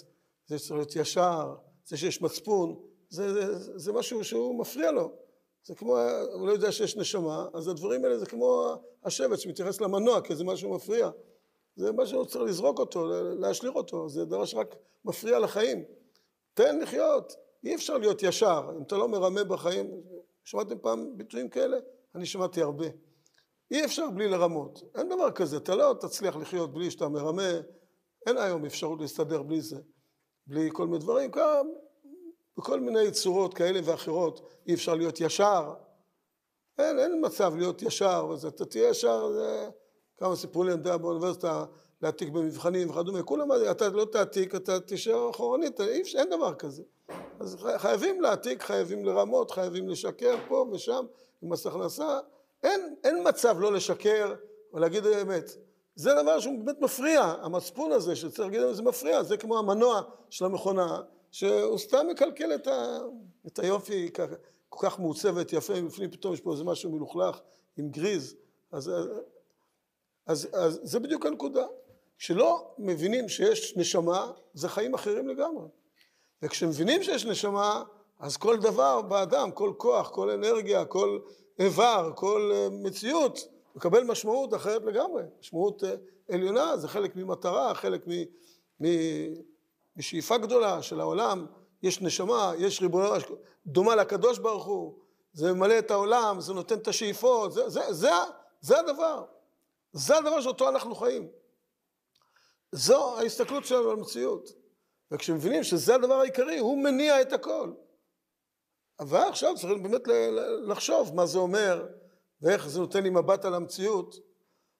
זה 0.46 0.58
שצריך 0.58 0.72
להיות 0.72 0.96
ישר, 0.96 1.54
זה 1.86 1.96
שיש 1.96 2.22
מצפון, 2.22 2.76
זה, 3.08 3.32
זה, 3.32 3.78
זה 3.78 3.92
משהו 3.92 4.24
שהוא 4.24 4.60
מפריע 4.60 4.90
לו. 4.90 5.12
זה 5.64 5.74
כמו, 5.74 5.98
הוא 6.32 6.46
לא 6.46 6.52
יודע 6.52 6.72
שיש 6.72 6.96
נשמה, 6.96 7.46
אז 7.54 7.68
הדברים 7.68 8.04
האלה 8.04 8.18
זה 8.18 8.26
כמו 8.26 8.74
השבט 9.04 9.38
שמתייחס 9.38 9.80
למנוע, 9.80 10.20
כי 10.20 10.36
זה 10.36 10.44
משהו 10.44 10.74
מפריע. 10.74 11.10
זה 11.76 11.92
משהו 11.92 12.24
שצריך 12.24 12.44
לזרוק 12.44 12.78
אותו, 12.78 13.06
להשליך 13.38 13.74
אותו, 13.74 14.08
זה 14.08 14.24
דבר 14.24 14.44
שרק 14.44 14.76
מפריע 15.04 15.38
לחיים. 15.38 15.84
תן 16.54 16.78
לחיות, 16.80 17.32
אי 17.64 17.74
אפשר 17.74 17.98
להיות 17.98 18.22
ישר, 18.22 18.70
אם 18.76 18.82
אתה 18.82 18.96
לא 18.96 19.08
מרמה 19.08 19.44
בחיים, 19.44 19.90
שמעתם 20.44 20.78
פעם 20.78 21.16
ביטויים 21.16 21.48
כאלה? 21.48 21.76
אני 22.14 22.26
שמעתי 22.26 22.62
הרבה. 22.62 22.86
אי 23.72 23.84
אפשר 23.84 24.10
בלי 24.10 24.28
לרמות, 24.28 24.82
אין 24.94 25.08
דבר 25.08 25.30
כזה, 25.30 25.56
אתה 25.56 25.74
לא 25.74 25.94
תצליח 26.00 26.36
לחיות 26.36 26.74
בלי 26.74 26.90
שאתה 26.90 27.08
מרמה, 27.08 27.50
אין 28.26 28.38
היום 28.38 28.64
אפשרות 28.64 29.00
להסתדר 29.00 29.42
בלי 29.42 29.60
זה. 29.60 29.76
בלי 30.46 30.70
כל 30.72 30.86
מיני 30.86 30.98
דברים, 30.98 31.30
גם 31.30 31.66
בכל 32.56 32.80
מיני 32.80 33.10
צורות 33.10 33.54
כאלה 33.54 33.80
ואחרות 33.84 34.52
אי 34.66 34.74
אפשר 34.74 34.94
להיות 34.94 35.20
ישר. 35.20 35.74
אין, 36.78 36.98
אין 36.98 37.24
מצב 37.24 37.56
להיות 37.56 37.82
ישר, 37.82 38.30
אז 38.32 38.46
אתה 38.46 38.64
תהיה 38.64 38.88
ישר, 38.88 39.32
זה 39.32 39.68
כמה 40.16 40.36
סיפרו 40.36 40.64
לי, 40.64 40.72
אני 40.72 40.78
יודע, 40.78 40.96
באוניברסיטה 40.96 41.64
להעתיק 42.02 42.28
במבחנים 42.28 42.90
וכדומה, 42.90 43.22
כולם, 43.22 43.48
אתה 43.70 43.88
לא 43.88 44.04
תעתיק, 44.04 44.54
אתה 44.54 44.80
תישאר 44.80 45.30
אחורנית, 45.30 45.80
אין 45.80 46.30
דבר 46.30 46.54
כזה. 46.54 46.82
אז 47.40 47.56
חייבים 47.76 48.20
להעתיק, 48.20 48.62
חייבים 48.62 49.04
לרמות, 49.04 49.50
חייבים 49.50 49.88
לשקר 49.88 50.36
פה 50.48 50.66
ושם, 50.72 51.06
עם 51.42 51.52
מס 51.52 51.66
הכנסה, 51.66 52.18
אין, 52.62 52.94
אין 53.04 53.28
מצב 53.28 53.60
לא 53.60 53.72
לשקר 53.72 54.34
או 54.72 54.78
להגיד 54.78 55.06
האמת. 55.06 55.50
זה 55.94 56.10
דבר 56.22 56.40
שהוא 56.40 56.64
באמת 56.64 56.80
מפריע, 56.80 57.22
המצפון 57.22 57.92
הזה 57.92 58.16
שצריך 58.16 58.40
להגיד 58.40 58.60
לנו 58.60 58.74
זה 58.74 58.82
מפריע, 58.82 59.22
זה 59.22 59.36
כמו 59.36 59.58
המנוע 59.58 60.02
של 60.30 60.44
המכונה, 60.44 61.00
שהוא 61.30 61.78
סתם 61.78 62.06
מקלקל 62.10 62.54
את, 62.54 62.66
ה, 62.66 62.98
את 63.46 63.58
היופי 63.58 64.10
כך, 64.10 64.26
כל 64.68 64.86
כך 64.86 64.98
מעוצבת, 64.98 65.52
יפה, 65.52 65.80
מבפנים 65.80 66.10
פתאום 66.10 66.34
יש 66.34 66.40
פה 66.40 66.52
איזה 66.52 66.64
משהו 66.64 66.90
מלוכלך 66.90 67.40
עם 67.76 67.88
גריז, 67.88 68.34
אז, 68.72 68.88
אז, 68.88 69.08
אז, 70.26 70.48
אז 70.52 70.80
זה 70.82 71.00
בדיוק 71.00 71.26
הנקודה. 71.26 71.66
כשלא 72.18 72.74
מבינים 72.78 73.28
שיש 73.28 73.76
נשמה, 73.76 74.32
זה 74.54 74.68
חיים 74.68 74.94
אחרים 74.94 75.28
לגמרי. 75.28 75.66
וכשמבינים 76.42 77.02
שיש 77.02 77.26
נשמה, 77.26 77.82
אז 78.18 78.36
כל 78.36 78.56
דבר 78.56 79.02
באדם, 79.02 79.50
כל 79.50 79.72
כוח, 79.76 80.10
כל 80.10 80.30
אנרגיה, 80.30 80.84
כל 80.84 81.18
איבר, 81.58 82.12
כל 82.16 82.50
אה, 82.54 82.68
מציאות, 82.70 83.38
מקבל 83.74 84.04
משמעות 84.04 84.54
אחרת 84.54 84.82
לגמרי, 84.84 85.22
משמעות 85.40 85.84
אה, 85.84 85.94
עליונה, 86.30 86.76
זה 86.76 86.88
חלק 86.88 87.16
ממטרה, 87.16 87.74
חלק 87.74 88.08
מ, 88.08 88.86
משאיפה 89.96 90.38
גדולה 90.38 90.82
של 90.82 91.00
העולם, 91.00 91.46
יש 91.82 92.00
נשמה, 92.00 92.52
יש 92.58 92.82
ריבונו, 92.82 93.14
דומה 93.66 93.96
לקדוש 93.96 94.38
ברוך 94.38 94.64
הוא, 94.64 94.94
זה 95.32 95.52
ממלא 95.52 95.78
את 95.78 95.90
העולם, 95.90 96.40
זה 96.40 96.52
נותן 96.52 96.78
את 96.78 96.88
השאיפות, 96.88 97.52
זה, 97.52 97.68
זה, 97.68 97.92
זה, 97.92 98.10
זה 98.60 98.80
הדבר, 98.80 99.24
זה 99.92 100.18
הדבר 100.18 100.40
שאותו 100.40 100.68
אנחנו 100.68 100.94
חיים. 100.94 101.28
זו 102.72 103.18
ההסתכלות 103.18 103.64
שלנו 103.64 103.90
על 103.90 103.98
המציאות. 103.98 104.52
וכשמבינים 105.10 105.62
שזה 105.62 105.94
הדבר 105.94 106.14
העיקרי, 106.14 106.58
הוא 106.58 106.78
מניע 106.84 107.20
את 107.20 107.32
הכל. 107.32 107.72
אבל 109.02 109.28
עכשיו 109.28 109.54
צריך 109.56 109.82
באמת 109.82 110.02
לחשוב 110.66 111.14
מה 111.14 111.26
זה 111.26 111.38
אומר, 111.38 111.88
ואיך 112.42 112.68
זה 112.68 112.80
נותן 112.80 113.02
לי 113.02 113.10
מבט 113.10 113.44
על 113.44 113.54
המציאות. 113.54 114.16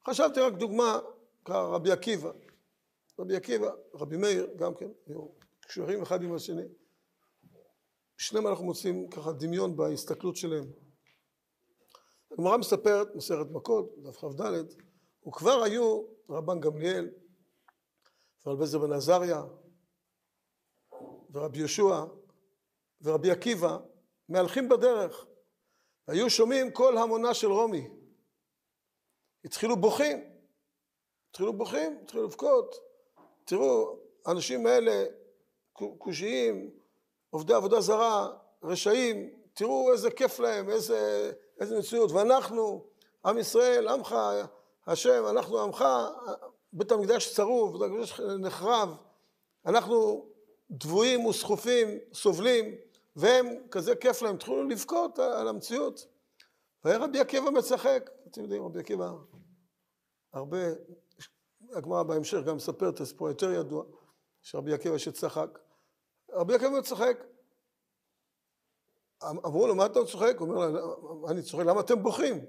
חשבתי 0.07 0.41
רק 0.41 0.52
דוגמה, 0.52 0.99
רבי 1.49 1.93
עקיבא. 1.93 2.31
רבי 3.19 3.37
עקיבא, 3.37 3.71
רבי 3.95 4.17
מאיר, 4.17 4.49
גם 4.57 4.75
כן, 4.75 4.91
היו 5.07 5.29
קשרים 5.61 6.02
אחד 6.02 6.23
עם 6.23 6.35
השני. 6.35 6.62
שניהם 8.17 8.47
אנחנו 8.47 8.64
מוצאים 8.64 9.11
ככה 9.11 9.33
דמיון 9.33 9.76
בהסתכלות 9.76 10.37
שלהם. 10.37 10.64
הגמרא 12.33 12.57
מספרת, 12.57 13.09
מסכת 13.14 13.50
מכות, 13.50 13.95
דף 14.02 14.17
כ"ד, 14.17 14.43
וכבר 15.29 15.62
היו 15.62 16.02
רבן 16.29 16.61
גמליאל 16.61 17.11
ורבי 18.47 18.59
אליעזר 18.59 18.79
בן 18.79 18.93
עזריה 18.93 19.45
ורבי 21.33 21.59
יהושע 21.59 22.05
ורבי 23.02 23.31
עקיבא 23.31 23.79
מהלכים 24.32 24.68
בדרך. 24.68 25.26
היו 26.08 26.30
שומעים 26.30 26.72
קול 26.72 26.98
המונה 26.98 27.34
של 27.34 27.52
רומי. 27.52 27.88
התחילו 29.44 29.76
בוכים. 29.76 30.24
התחילו 31.30 31.52
בוכים, 31.52 31.98
התחילו 32.02 32.24
לבכות. 32.24 32.74
תראו, 33.44 33.98
האנשים 34.26 34.66
האלה 34.66 35.04
קושיים, 35.72 36.70
עובדי 37.30 37.54
עבודה 37.54 37.80
זרה, 37.80 38.32
רשעים, 38.62 39.30
תראו 39.54 39.92
איזה 39.92 40.10
כיף 40.10 40.38
להם, 40.38 40.70
איזה, 40.70 41.32
איזה 41.60 41.78
מציאות, 41.78 42.10
ואנחנו, 42.10 42.84
עם 43.24 43.38
ישראל, 43.38 43.88
עמך, 43.88 44.16
השם, 44.86 45.24
אנחנו 45.30 45.60
עמך, 45.60 45.84
בית 46.72 46.92
המקדש 46.92 47.34
צרוב, 47.34 47.78
בית 47.78 47.90
המקדש 47.90 48.20
נחרב, 48.20 48.96
אנחנו 49.66 50.26
דבויים 50.70 51.26
וסחופים, 51.26 51.88
סובלים, 52.12 52.74
והם, 53.16 53.47
כזה 53.71 53.97
כיף 53.97 54.23
להם, 54.23 54.35
התחילו 54.35 54.69
לבכות 54.69 55.19
על 55.19 55.49
המציאות. 55.49 56.07
והיה 56.85 56.99
רבי 56.99 57.21
עקיבא 57.21 57.50
מצחק, 57.50 58.11
אתם 58.31 58.42
יודעים, 58.42 58.64
רבי 58.64 58.81
עקיבא, 58.81 59.12
הרבה, 60.33 60.59
הגמרא 61.73 62.02
בהמשך 62.02 62.38
גם 62.47 62.57
מספרת 62.57 62.95
את 62.95 63.00
הסיפור 63.00 63.28
היותר 63.28 63.52
ידוע, 63.52 63.85
שרבי 64.42 64.73
עקיבא 64.73 64.99
שצחק. 64.99 65.59
רבי 66.33 66.54
עקיבא 66.54 66.78
מצחק. 66.78 67.25
אמרו 69.25 69.66
לו, 69.66 69.75
מה 69.75 69.87
אתה 69.87 70.04
צוחק? 70.04 70.35
הוא 70.38 70.49
אומר, 70.49 71.31
אני 71.31 71.42
צוחק, 71.42 71.64
למה 71.66 71.81
אתם 71.81 72.02
בוכים? 72.02 72.45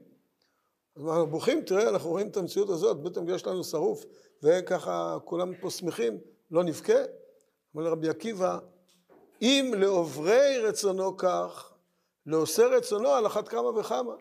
אז 0.95 1.03
אנחנו 1.07 1.27
בוכים, 1.27 1.61
תראה, 1.65 1.89
אנחנו 1.89 2.09
רואים 2.09 2.27
את 2.27 2.37
המציאות 2.37 2.69
הזאת, 2.69 3.03
בית 3.03 3.17
המקדש 3.17 3.41
שלנו 3.41 3.63
שרוף, 3.63 4.03
וככה 4.43 5.17
כולם 5.25 5.51
פה 5.61 5.69
שמחים, 5.69 6.17
לא 6.51 6.63
נבכה? 6.63 6.93
אומר 7.75 7.91
רבי 7.91 8.09
עקיבא, 8.09 8.59
אם 9.43 9.73
לעוברי 9.77 10.57
רצונו 10.57 11.17
כך, 11.17 11.73
לעושה 12.25 12.65
רצונו 12.65 13.09
על 13.09 13.27
אחת 13.27 13.47
כמה 13.47 13.79
וכמה. 13.79 14.13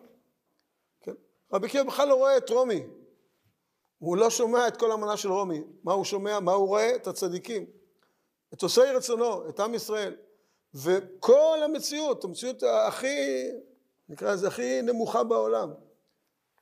כן? 1.01 1.13
רבי 1.53 1.67
עקיבא 1.67 1.83
בכלל 1.83 2.07
לא 2.07 2.15
רואה 2.15 2.37
את 2.37 2.49
רומי, 2.49 2.83
הוא 3.97 4.17
לא 4.17 4.29
שומע 4.29 4.67
את 4.67 4.77
כל 4.77 4.91
המנה 4.91 5.17
של 5.17 5.31
רומי, 5.31 5.63
מה 5.83 5.93
הוא 5.93 6.05
שומע, 6.05 6.39
מה 6.39 6.51
הוא 6.51 6.67
רואה? 6.67 6.95
את 6.95 7.07
הצדיקים, 7.07 7.65
את 8.53 8.63
עושי 8.63 8.81
רצונו, 8.81 9.49
את 9.49 9.59
עם 9.59 9.73
ישראל. 9.73 10.15
וכל 10.73 11.59
המציאות, 11.63 12.23
המציאות 12.23 12.63
הכי, 12.63 13.49
נקרא 14.09 14.33
לזה, 14.33 14.47
הכי 14.47 14.81
נמוכה 14.81 15.23
בעולם. 15.23 15.73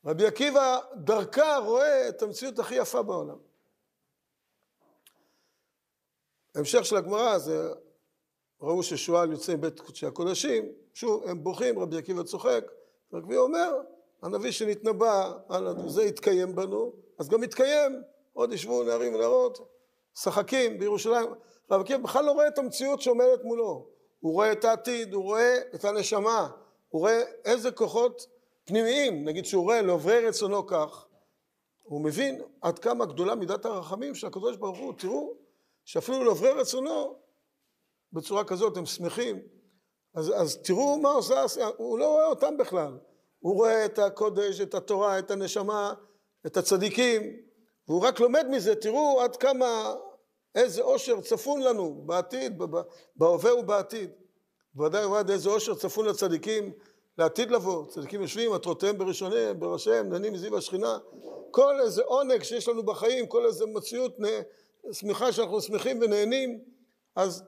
רבי 0.06 0.26
עקיבא 0.26 0.80
דרכה 0.96 1.58
רואה 1.58 2.10
את 2.10 2.22
המציאות 2.22 2.60
הכי 2.60 2.76
יפה 2.76 3.02
בעולם. 3.02 3.38
ההמשך 6.56 6.86
של 6.86 6.96
הגמרא 6.96 7.38
זה, 7.38 7.74
ראו 8.62 8.84
ששועל 8.84 9.32
יוצא 9.32 9.54
מבית 9.54 9.80
קודשי 9.80 10.06
הקודשים, 10.06 10.66
שוב, 10.94 11.24
הם 11.28 11.44
בוכים, 11.44 11.80
רבי 11.80 11.98
עקיבא 11.98 12.24
צוחק, 12.24 12.72
רבי 13.14 13.38
אומר, 13.38 13.72
הנביא 14.22 14.52
שנתנבא 14.52 15.34
על 15.50 15.90
זה 15.90 16.04
יתקיים 16.04 16.56
בנו, 16.56 16.94
אז 17.20 17.30
גם 17.30 17.44
יתקיים, 17.44 18.02
עוד 18.34 18.54
ישבו 18.54 18.84
נערים 18.84 19.16
ונערות, 19.16 19.60
שחקים 20.16 20.80
בירושלים. 20.80 21.30
רבי 21.72 21.84
עקיבא 21.84 22.04
בכלל 22.04 22.26
לא 22.26 22.32
רואה 22.32 22.48
את 22.48 22.58
המציאות 22.58 23.02
שעומדת 23.02 23.44
מולו, 23.44 23.88
הוא 24.20 24.34
רואה 24.34 24.52
את 24.52 24.66
העתיד, 24.66 25.14
הוא 25.14 25.24
רואה 25.24 25.58
את 25.76 25.86
הנשמה, 25.86 26.50
הוא 26.90 27.00
רואה 27.02 27.22
איזה 27.46 27.72
כוחות 27.72 28.28
פנימיים, 28.66 29.26
נגיד 29.26 29.46
שהוא 29.46 29.64
רואה 29.64 29.82
לעוברי 29.82 30.28
רצונו 30.28 30.68
כך, 30.68 31.06
הוא 31.84 32.02
מבין 32.02 32.42
עד 32.62 32.80
כמה 32.80 33.06
גדולה 33.06 33.36
מידת 33.36 33.66
הרחמים 33.66 34.16
של 34.16 34.28
הקדוש 34.28 34.58
ברוך 34.58 34.78
הוא, 34.78 34.94
תראו 34.98 35.34
שאפילו 35.86 36.24
לעוברי 36.24 36.52
רצונו 36.52 37.16
בצורה 38.14 38.44
כזאת 38.44 38.78
הם 38.78 38.86
שמחים, 38.86 39.40
אז, 40.16 40.34
אז 40.36 40.58
תראו 40.58 40.98
מה 40.98 41.10
עושה, 41.10 41.46
הוא 41.78 42.00
לא 42.00 42.08
רואה 42.08 42.26
אותם 42.26 42.58
בכלל, 42.58 42.98
הוא 43.40 43.56
רואה 43.56 43.86
את 43.86 44.00
הקודש, 44.00 44.62
את 44.62 44.74
התורה, 44.74 45.20
את 45.20 45.32
הנשמה, 45.32 45.94
את 46.46 46.58
הצדיקים, 46.58 47.22
והוא 47.88 48.02
רק 48.02 48.20
לומד 48.20 48.46
מזה, 48.50 48.76
תראו 48.76 49.22
עד 49.22 49.36
כמה, 49.36 49.94
איזה 50.56 50.82
אושר 50.82 51.22
צפון 51.22 51.62
לנו 51.62 52.02
בעתיד, 52.06 52.62
בהווה 53.16 53.56
ובעתיד. 53.56 54.10
בוודאי 54.74 55.06
ובוודאי 55.06 55.34
איזה 55.34 55.50
אושר 55.50 55.76
צפון 55.76 56.06
לצדיקים 56.06 56.72
לעתיד 57.18 57.52
לבוא. 57.52 57.86
צדיקים 57.86 58.22
יושבים, 58.22 58.52
מטרותיהם 58.52 58.98
בראשוניהם, 58.98 59.60
בראשיהם, 59.60 60.10
נהנים 60.10 60.34
מזיו 60.34 60.58
השכינה. 60.58 60.98
כל 61.52 61.82
איזה 61.82 62.02
עונג 62.06 62.44
שיש 62.44 62.68
לנו 62.68 62.84
בחיים, 62.84 63.28
כל 63.28 63.46
איזה 63.46 63.66
מציאות, 63.66 64.18
שמחה 64.92 65.32
שאנחנו 65.32 65.62
שמחים 65.62 66.00
ונהנים, 66.02 66.60
אז 67.16 67.44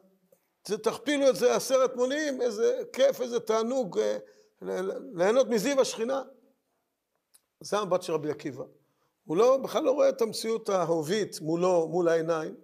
תכפילו 0.64 1.30
את 1.30 1.36
זה 1.36 1.56
עשרת 1.56 1.96
מונים, 1.96 2.42
איזה 2.42 2.82
כיף, 2.94 3.22
איזה 3.22 3.40
תענוג 3.40 4.00
אה, 4.00 4.18
ליהנות 5.14 5.48
מזיו 5.48 5.82
השכינה. 5.82 6.24
זה 7.60 7.78
המבט 7.78 8.02
של 8.02 8.14
רבי 8.14 8.32
עקיבא. 8.32 8.64
הוא 9.24 9.38
לא, 9.38 9.58
בכלל 9.58 9.84
לא 9.84 9.92
רואה 9.92 10.10
את 10.10 10.22
המציאות 10.22 10.70
האהובית 10.70 11.42
מולו, 11.42 11.88
מול 11.88 12.08
העיניים, 12.08 12.56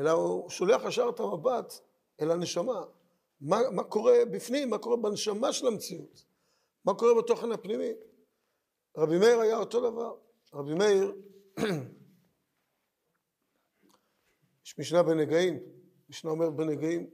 אלא 0.00 0.10
הוא 0.10 0.50
שולח 0.50 0.82
ישר 0.88 1.10
את 1.14 1.20
המבט 1.20 1.74
אל 2.20 2.30
הנשמה. 2.30 2.84
מה, 3.40 3.70
מה 3.70 3.84
קורה 3.84 4.14
בפנים, 4.30 4.70
מה 4.70 4.78
קורה 4.78 4.96
בנשמה 4.96 5.52
של 5.52 5.66
המציאות, 5.66 6.24
מה 6.84 6.94
קורה 6.94 7.22
בתוכן 7.22 7.52
הפנימי. 7.52 7.92
רבי 8.96 9.18
מאיר 9.18 9.40
היה 9.40 9.58
אותו 9.58 9.90
דבר. 9.90 10.14
רבי 10.54 10.74
מאיר, 10.74 11.16
יש 14.66 14.78
משנה 14.78 15.02
בנגעים, 15.02 15.58
משנה 16.08 16.30
אומרת 16.30 16.52
בנגעים, 16.52 17.10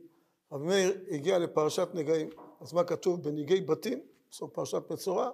רבי 0.52 0.66
מאיר 0.66 0.98
הגיע 1.10 1.38
לפרשת 1.38 1.88
נגעים, 1.94 2.30
אז 2.60 2.72
מה 2.72 2.84
כתוב? 2.84 3.22
בנגעי 3.22 3.60
בתים, 3.60 4.00
בסוף 4.30 4.50
פרשת 4.52 4.82
מצורע, 4.90 5.30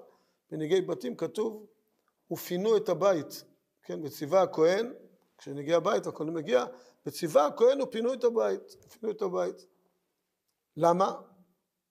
בנגעי 0.50 0.80
בתים 0.80 1.16
כתוב, 1.16 1.66
ופינו 2.32 2.76
את 2.76 2.88
הבית, 2.88 3.44
כן, 3.82 4.04
וציווה 4.04 4.42
הכהן, 4.42 4.92
כשנגיע 5.38 5.76
הבית, 5.76 6.06
הכהן 6.06 6.30
מגיע, 6.30 6.64
וציווה 7.06 7.46
הכהן 7.46 7.82
ופינו 7.82 8.12
את 8.12 8.24
הבית, 8.24 8.76
פינו 8.88 9.12
את 9.12 9.22
הבית. 9.22 9.66
למה? 10.76 11.20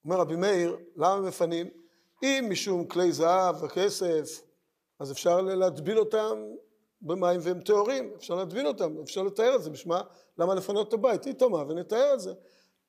אומר 0.06 0.16
רבי 0.16 0.36
מאיר, 0.36 0.78
למה 0.96 1.22
מפנים? 1.22 1.68
אם 2.24 2.48
משום 2.50 2.88
כלי 2.88 3.12
זהב 3.12 3.64
וכסף, 3.64 4.42
אז 5.00 5.12
אפשר 5.12 5.42
להטביל 5.42 6.00
אותם 6.00 6.38
במים 7.02 7.40
והם 7.44 7.62
טהורים, 7.62 8.14
אפשר 8.16 8.36
להטביל 8.36 8.68
אותם, 8.68 8.96
אפשר 9.04 9.24
לתאר 9.24 9.56
את 9.56 9.64
זה, 9.64 9.70
בשמה 9.70 10.02
למה 10.38 10.56
לפנות 10.56 10.88
את 10.88 10.94
הבית? 10.94 11.28
איתמה 11.28 11.58
ונתאר 11.58 12.14
את 12.14 12.20
זה. 12.20 12.34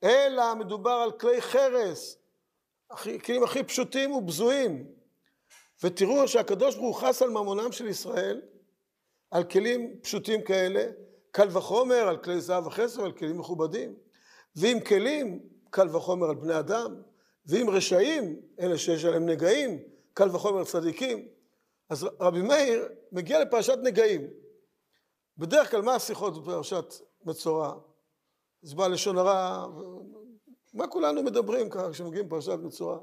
אלא 0.04 0.54
מדובר 0.54 0.90
על 0.90 1.12
כלי 1.12 1.42
חרס, 1.42 2.18
כלים 3.24 3.42
הכי 3.42 3.62
פשוטים 3.62 4.12
ובזויים. 4.12 4.86
ותראו 5.82 6.28
שהקדוש 6.28 6.76
ברוך 6.76 7.00
הוא 7.00 7.08
חס 7.08 7.22
על 7.22 7.30
ממונם 7.30 7.72
של 7.72 7.86
ישראל, 7.86 8.42
על 9.30 9.44
כלים 9.44 10.00
פשוטים 10.02 10.42
כאלה, 10.42 10.90
קל 11.30 11.48
וחומר 11.56 12.08
על 12.08 12.16
כלי 12.16 12.40
זהב 12.40 12.66
וכסף, 12.66 12.98
על 13.00 13.12
כלים 13.12 13.38
מכובדים. 13.38 13.94
ועם 14.56 14.80
כלים 14.80 15.40
קל 15.70 15.96
וחומר 15.96 16.28
על 16.28 16.34
בני 16.34 16.58
אדם, 16.58 17.02
ואם 17.46 17.70
רשעים, 17.70 18.40
אלה 18.60 18.78
שיש 18.78 19.04
עליהם 19.04 19.26
נגעים, 19.26 19.78
קל 20.14 20.28
וחומר 20.28 20.64
צדיקים. 20.64 21.28
אז 21.90 22.06
רבי 22.20 22.42
מאיר 22.42 22.88
מגיע 23.12 23.44
לפרשת 23.44 23.78
נגעים. 23.82 24.30
בדרך 25.38 25.70
כלל 25.70 25.82
מה 25.82 25.94
השיחות 25.94 26.42
בפרשת 26.42 26.94
מצורע? 27.24 27.74
זה 28.62 28.76
בא 28.76 28.86
לשון 28.86 29.18
הרע, 29.18 29.66
מה 30.74 30.86
כולנו 30.86 31.22
מדברים 31.22 31.70
ככה 31.70 31.90
כשמגיעים 31.90 32.26
לפרשת 32.26 32.58
מצורע? 32.62 32.98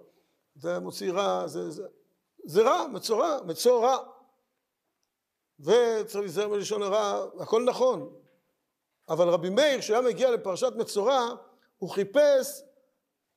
זה 0.55 0.79
מוציא 0.79 1.12
רע, 1.12 1.47
זה, 1.47 1.69
זה, 1.69 1.88
זה 2.45 2.62
רע, 2.62 2.88
מצורע, 2.88 3.39
מצור 3.45 3.85
רע. 3.85 3.97
וצריך 5.59 6.15
להיזהר 6.15 6.47
מלשון 6.47 6.81
הרע, 6.81 7.25
הכל 7.39 7.63
נכון. 7.63 8.13
אבל 9.09 9.29
רבי 9.29 9.50
מאיר, 9.50 9.79
כשהיה 9.79 10.01
מגיע 10.01 10.31
לפרשת 10.31 10.74
מצורע, 10.75 11.29
הוא 11.77 11.89
חיפש 11.89 12.62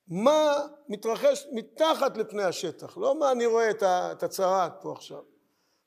מה 0.09 0.67
מתרחש 0.89 1.47
מתחת 1.53 2.17
לפני 2.17 2.43
השטח, 2.43 2.99
לא 2.99 3.19
מה 3.19 3.33
אני 3.33 3.47
רואה 3.47 3.71
את 3.71 4.23
הצרעת 4.23 4.73
פה 4.83 4.93
עכשיו. 4.93 5.23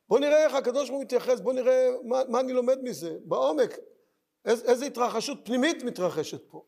בוא 0.09 0.19
נראה 0.19 0.43
איך 0.43 0.53
הקדוש 0.53 0.89
ברוך 0.89 0.97
הוא 0.97 1.05
מתייחס, 1.05 1.39
בוא 1.39 1.53
נראה 1.53 1.89
מה, 2.03 2.21
מה 2.27 2.39
אני 2.39 2.53
לומד 2.53 2.79
מזה, 2.83 3.17
בעומק, 3.25 3.77
איז, 4.45 4.63
איזה 4.63 4.85
התרחשות 4.85 5.37
פנימית 5.43 5.83
מתרחשת 5.83 6.41
פה. 6.49 6.63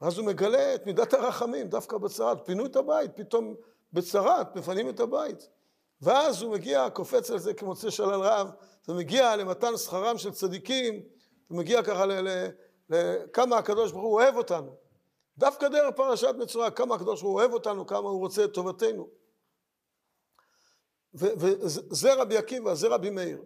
ואז 0.00 0.18
הוא 0.18 0.26
מגלה 0.26 0.74
את 0.74 0.86
מידת 0.86 1.14
הרחמים 1.14 1.68
דווקא 1.68 1.98
בצרת, 1.98 2.46
פינו 2.46 2.66
את 2.66 2.76
הבית, 2.76 3.10
פתאום 3.14 3.54
בצרת 3.92 4.56
מפנים 4.56 4.88
את 4.88 5.00
הבית. 5.00 5.48
ואז 6.02 6.42
הוא 6.42 6.52
מגיע, 6.52 6.90
קופץ 6.90 7.30
על 7.30 7.38
זה 7.38 7.54
כמוצא 7.54 7.90
שלל 7.90 8.20
רב, 8.20 8.50
ומגיע 8.88 9.36
למתן 9.36 9.76
שכרם 9.76 10.18
של 10.18 10.30
צדיקים, 10.30 11.02
ומגיע 11.50 11.82
ככה 11.82 12.04
לכמה 12.88 13.58
הקדוש 13.58 13.92
ברוך 13.92 14.04
הוא 14.04 14.14
אוהב 14.14 14.36
אותנו. 14.36 14.76
דווקא 15.38 15.68
דרך 15.68 15.94
פרשת 15.96 16.34
מצורע, 16.38 16.70
כמה 16.70 16.94
הקדוש 16.94 17.22
ברוך 17.22 17.32
הוא 17.32 17.40
אוהב 17.40 17.52
אותנו, 17.52 17.86
כמה 17.86 18.08
הוא 18.08 18.20
רוצה 18.20 18.44
את 18.44 18.54
טובתנו. 18.54 19.08
וזה 21.14 22.14
רבי 22.14 22.36
עקיבא, 22.36 22.74
זה 22.74 22.88
רבי 22.88 23.10
מאיר. 23.10 23.42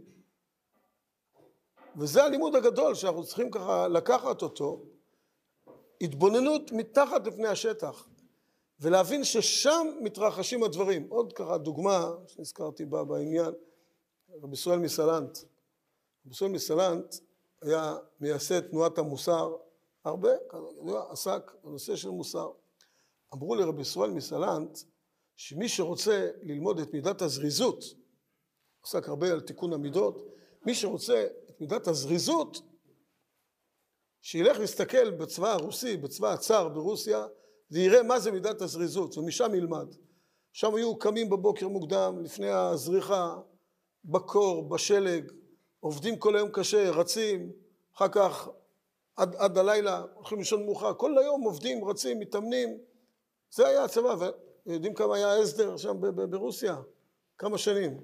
וזה 1.96 2.24
הלימוד 2.24 2.56
הגדול 2.56 2.94
שאנחנו 2.94 3.24
צריכים 3.24 3.50
ככה 3.50 3.88
לקחת 3.88 4.42
אותו, 4.42 4.82
התבוננות 6.00 6.72
מתחת 6.72 7.26
לפני 7.26 7.48
השטח, 7.48 8.08
ולהבין 8.80 9.24
ששם 9.24 9.86
מתרחשים 10.00 10.62
הדברים. 10.62 11.06
עוד 11.08 11.32
ככה 11.32 11.58
דוגמה 11.58 12.10
שנזכרתי 12.26 12.84
בה 12.84 13.04
בעניין, 13.04 13.52
רבי 14.42 14.52
ישראל 14.52 14.78
מסלנט. 14.78 15.38
רבי 16.26 16.34
ישראל 16.34 16.50
מסלנט 16.50 17.14
היה 17.62 17.96
מייסד 18.20 18.60
תנועת 18.60 18.98
המוסר 18.98 19.56
הרבה, 20.04 20.30
עסק 21.10 21.52
בנושא 21.64 21.96
של 21.96 22.10
מוסר. 22.10 22.50
אמרו 23.34 23.54
לרבי 23.54 23.82
ישראל 23.82 24.10
מסלנט 24.10 24.78
שמי 25.36 25.68
שרוצה 25.68 26.30
ללמוד 26.42 26.78
את 26.78 26.94
מידת 26.94 27.22
הזריזות, 27.22 27.84
עסק 28.84 29.08
הרבה 29.08 29.32
על 29.32 29.40
תיקון 29.40 29.72
המידות, 29.72 30.26
מי 30.66 30.74
שרוצה 30.74 31.26
מידת 31.60 31.86
הזריזות, 31.86 32.62
שילך 34.20 34.58
להסתכל 34.58 35.10
בצבא 35.10 35.52
הרוסי, 35.52 35.96
בצבא 35.96 36.32
הצאר 36.32 36.68
ברוסיה, 36.68 37.26
ויראה 37.70 38.02
מה 38.02 38.20
זה 38.20 38.32
מידת 38.32 38.62
הזריזות, 38.62 39.18
ומשם 39.18 39.54
ילמד. 39.54 39.94
שם 40.52 40.74
היו 40.74 40.98
קמים 40.98 41.30
בבוקר 41.30 41.68
מוקדם, 41.68 42.20
לפני 42.24 42.50
הזריחה, 42.50 43.36
בקור, 44.04 44.68
בשלג, 44.68 45.32
עובדים 45.80 46.18
כל 46.18 46.36
היום 46.36 46.50
קשה, 46.52 46.90
רצים, 46.90 47.52
אחר 47.96 48.08
כך 48.08 48.48
עד, 49.16 49.36
עד 49.36 49.58
הלילה 49.58 50.04
הולכים 50.14 50.38
לישון 50.38 50.64
מאוחר, 50.64 50.94
כל 50.94 51.18
היום 51.18 51.42
עובדים, 51.42 51.84
רצים, 51.84 52.18
מתאמנים, 52.18 52.78
זה 53.50 53.66
היה 53.66 53.84
הצבא, 53.84 54.30
ויודעים 54.66 54.94
כמה 54.94 55.16
היה 55.16 55.36
הסדר 55.36 55.76
שם 55.76 55.96
ברוסיה? 56.30 56.76
כמה 57.38 57.58
שנים? 57.58 58.00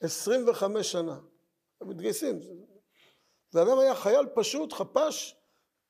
25 0.00 0.92
שנה. 0.92 1.18
הם 1.80 1.88
מתגייסים. 1.88 2.40
ואדם 3.52 3.78
היה 3.78 3.94
חייל 3.94 4.26
פשוט, 4.34 4.72
חפש, 4.72 5.36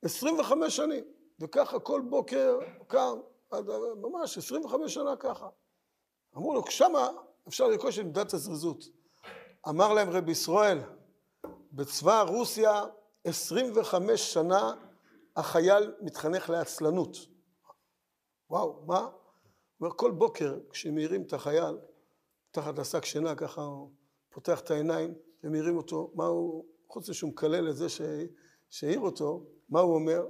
25 0.02 0.76
שנים. 0.76 1.04
וככה 1.40 1.78
כל 1.78 2.00
בוקר 2.00 2.58
קם, 2.86 3.18
ממש 3.96 4.38
25 4.38 4.94
שנה 4.94 5.16
ככה. 5.16 5.48
אמרו 6.36 6.54
לו, 6.54 6.62
שמה 6.70 7.10
אפשר 7.48 7.68
לרכוש 7.68 7.98
את 7.98 8.04
מידת 8.04 8.34
הזריזות. 8.34 8.84
אמר 9.68 9.92
להם 9.92 10.10
רבי 10.10 10.32
ישראל, 10.32 10.78
בצבא 11.72 12.22
רוסיה 12.22 12.84
25 13.24 14.32
שנה 14.32 14.74
החייל 15.36 15.92
מתחנך 16.00 16.50
לעצלנות. 16.50 17.16
וואו, 18.50 18.82
מה? 18.86 19.08
אומר, 19.80 19.92
כל 19.96 20.10
בוקר 20.10 20.58
כשמאירים 20.70 21.22
את 21.22 21.32
החייל, 21.32 21.78
תחת 22.50 22.78
לשק 22.78 23.04
שינה, 23.04 23.34
ככה 23.34 23.60
הוא 23.62 23.90
פותח 24.28 24.60
את 24.60 24.70
העיניים 24.70 25.14
ומאירים 25.44 25.76
אותו, 25.76 26.10
מה 26.14 26.26
הוא, 26.26 26.64
חוץ 26.88 27.10
משהוא 27.10 27.30
מקלל 27.30 27.68
את 27.70 27.76
זה 27.76 27.86
שהעיר 28.70 29.00
אותו, 29.00 29.46
מה 29.68 29.80
הוא 29.80 29.94
אומר? 29.94 30.26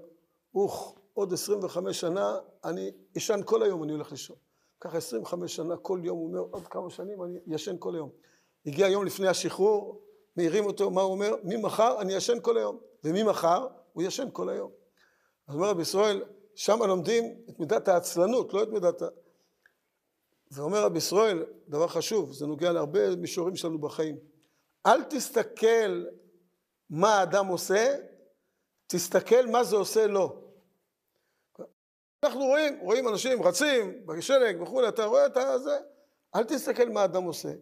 אוך, 0.55 0.99
עוד 1.12 1.33
25 1.33 2.00
שנה 2.00 2.38
אני 2.65 2.91
אשן 3.17 3.41
כל 3.45 3.62
היום, 3.62 3.83
אני 3.83 3.93
הולך 3.93 4.11
לישון. 4.11 4.37
ככה 4.81 4.97
25 4.97 5.57
שנה, 5.57 5.77
כל 5.77 6.00
יום, 6.03 6.19
הוא 6.19 6.27
אומר, 6.27 6.41
עוד 6.41 6.67
כמה 6.67 6.91
שנים 6.91 7.23
אני 7.23 7.38
ישן 7.47 7.77
כל 7.79 7.95
היום. 7.95 8.11
הגיע 8.67 8.88
יום 8.88 9.05
לפני 9.05 9.29
השחרור, 9.29 10.03
מעירים 10.37 10.67
אותו, 10.67 10.91
מה 10.91 11.00
הוא 11.00 11.12
אומר? 11.12 11.35
ממחר 11.45 12.00
אני 12.00 12.15
ישן 12.15 12.41
כל 12.43 12.59
היום. 12.59 12.79
וממחר 13.05 13.67
הוא 13.93 14.03
ישן 14.03 14.29
כל 14.33 14.49
היום. 14.49 14.71
אז 15.49 15.55
אומר 15.55 15.69
רבי 15.69 15.83
ישראל, 15.83 16.23
שם 16.55 16.83
לומדים 16.83 17.25
את 17.50 17.61
מידת 17.61 17.88
העצלנות, 17.88 18.55
לא 18.55 18.62
את 18.62 18.68
מידת 18.68 19.03
ה... 19.03 19.07
ואומר 20.51 20.85
רבי 20.85 20.99
ישראל, 20.99 21.44
דבר 21.68 21.88
חשוב, 21.88 22.33
זה 22.33 22.47
נוגע 22.47 22.73
להרבה 22.73 23.16
מישורים 23.16 23.57
שלנו 23.57 23.79
בחיים. 23.79 24.18
אל 24.87 25.05
תסתכל 25.05 26.05
מה 26.91 27.14
האדם 27.14 27.47
עושה, 27.47 27.97
תסתכל 28.87 29.47
מה 29.47 29.64
זה 29.64 29.77
עושה 29.77 30.07
לו. 30.07 30.45
אנחנו 32.25 32.41
רואים, 32.41 32.79
רואים 32.81 33.09
אנשים 33.09 33.43
רצים 33.43 34.07
בשלג 34.07 34.62
וכולי, 34.62 34.88
אתה 34.88 35.05
רואה 35.05 35.27
את 35.27 35.62
זה, 35.62 35.79
אל 36.35 36.45
תסתכל 36.45 36.88
מה 36.88 37.01
האדם 37.03 37.25
עושה, 37.25 37.53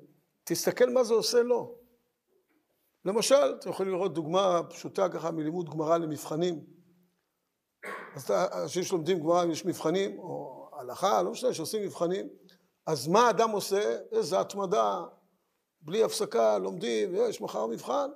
תסתכל 0.45 0.91
מה 0.91 1.05
זה 1.05 1.15
עושה 1.15 1.43
לו. 1.43 1.79
למשל, 3.05 3.55
אתם 3.61 3.71
יכולים 3.71 3.93
לראות 3.93 4.15
דוגמה 4.15 4.61
פשוטה 4.71 5.09
ככה 5.09 5.31
מלימוד 5.31 5.71
גמרא 5.71 5.99
למבחנים. 5.99 6.65
אז 8.15 8.31
אנשים 8.31 8.83
שלומדים 8.83 9.21
גמרא, 9.21 9.45
יש 9.45 9.65
מבחנים, 9.65 10.19
או 10.19 10.69
הלכה, 10.73 11.23
לא 11.23 11.31
משנה, 11.31 11.55
שעושים 11.55 11.83
מבחנים, 11.83 12.29
אז 12.87 13.09
מה 13.09 13.27
האדם 13.27 13.51
עושה? 13.51 13.99
איזה 14.13 14.41
התמדה, 14.41 15.05
בלי 15.81 16.03
הפסקה, 16.03 16.59
לומדים, 16.59 17.15
יש 17.15 17.41
מחר 17.41 17.67
מבחן. 17.67 18.11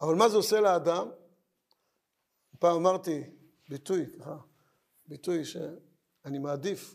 אבל 0.00 0.14
מה 0.14 0.28
זה 0.28 0.36
עושה 0.36 0.60
לאדם? 0.60 1.10
פעם 2.58 2.76
אמרתי 2.76 3.22
ביטוי, 3.68 4.06
ככה, 4.18 4.36
ביטוי 5.06 5.44
שאני 5.44 6.38
מעדיף 6.38 6.94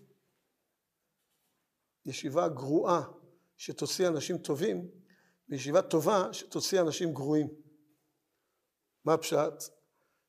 ישיבה 2.05 2.47
גרועה 2.47 3.01
שתוציא 3.57 4.07
אנשים 4.07 4.37
טובים, 4.37 4.91
מישיבה 5.47 5.81
טובה 5.81 6.33
שתוציא 6.33 6.81
אנשים 6.81 7.13
גרועים. 7.13 7.47
מה 9.05 9.13
הפשט? 9.13 9.53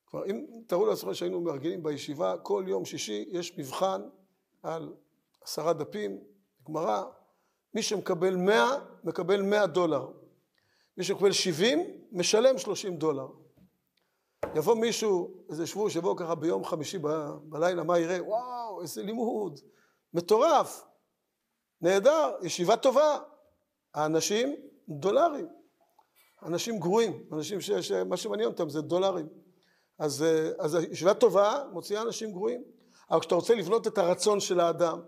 כבר 0.07 0.25
אם 0.25 0.45
תראו 0.67 0.85
לעצמכם 0.85 1.13
שהיינו 1.13 1.41
מארגנים 1.41 1.83
בישיבה, 1.83 2.35
כל 2.43 2.65
יום 2.67 2.85
שישי 2.85 3.25
יש 3.31 3.57
מבחן 3.57 4.01
על 4.63 4.93
עשרה 5.41 5.73
דפים, 5.73 6.23
גמרא, 6.67 7.03
מי 7.73 7.83
שמקבל 7.83 8.35
מאה, 8.35 8.75
מקבל 9.03 9.41
מאה 9.41 9.67
דולר. 9.67 10.07
מי 10.97 11.03
שמקבל 11.03 11.31
שבעים, 11.31 11.79
משלם 12.11 12.57
שלושים 12.57 12.97
דולר. 12.97 13.27
יבוא 14.55 14.75
מישהו, 14.75 15.43
איזה 15.49 15.67
שבוע 15.67 15.89
שיבוא 15.89 16.17
ככה 16.17 16.35
ביום 16.35 16.65
חמישי 16.65 16.97
ב, 17.01 17.07
בלילה, 17.43 17.83
מה 17.83 17.99
יראה? 17.99 18.23
וואו, 18.23 18.81
איזה 18.81 19.03
לימוד, 19.03 19.59
מטורף, 20.13 20.85
נהדר, 21.81 22.31
ישיבה 22.41 22.77
טובה. 22.77 23.19
האנשים 23.93 24.55
דולרים, 24.89 25.47
אנשים 26.43 26.79
גרועים, 26.79 27.23
אנשים 27.31 27.61
שמה 27.61 28.17
שמעניין 28.17 28.49
אותם 28.49 28.69
זה 28.69 28.81
דולרים. 28.81 29.27
אז, 29.99 30.25
אז 30.59 30.77
ישיבה 30.91 31.13
טובה 31.13 31.63
מוציאה 31.71 32.01
אנשים 32.01 32.31
גרועים. 32.31 32.63
אבל 33.11 33.19
כשאתה 33.19 33.35
רוצה 33.35 33.55
לבנות 33.55 33.87
את 33.87 33.97
הרצון 33.97 34.39
של 34.39 34.59
האדם, 34.59 35.01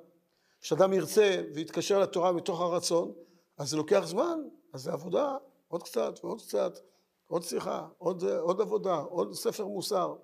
כשאדם 0.61 0.93
ירצה 0.93 1.41
ויתקשר 1.53 1.99
לתורה 1.99 2.31
מתוך 2.31 2.61
הרצון, 2.61 3.13
אז 3.57 3.69
זה 3.69 3.77
לוקח 3.77 4.03
זמן, 4.05 4.39
אז 4.73 4.81
זה 4.81 4.93
עבודה, 4.93 5.37
עוד 5.67 5.83
קצת 5.83 6.19
ועוד 6.23 6.41
קצת, 6.41 6.79
עוד 7.27 7.43
שיחה, 7.43 7.87
עוד, 7.97 8.23
עוד 8.23 8.61
עבודה, 8.61 8.95
עוד 8.95 9.33
ספר 9.33 9.65
מוסר. 9.65 10.15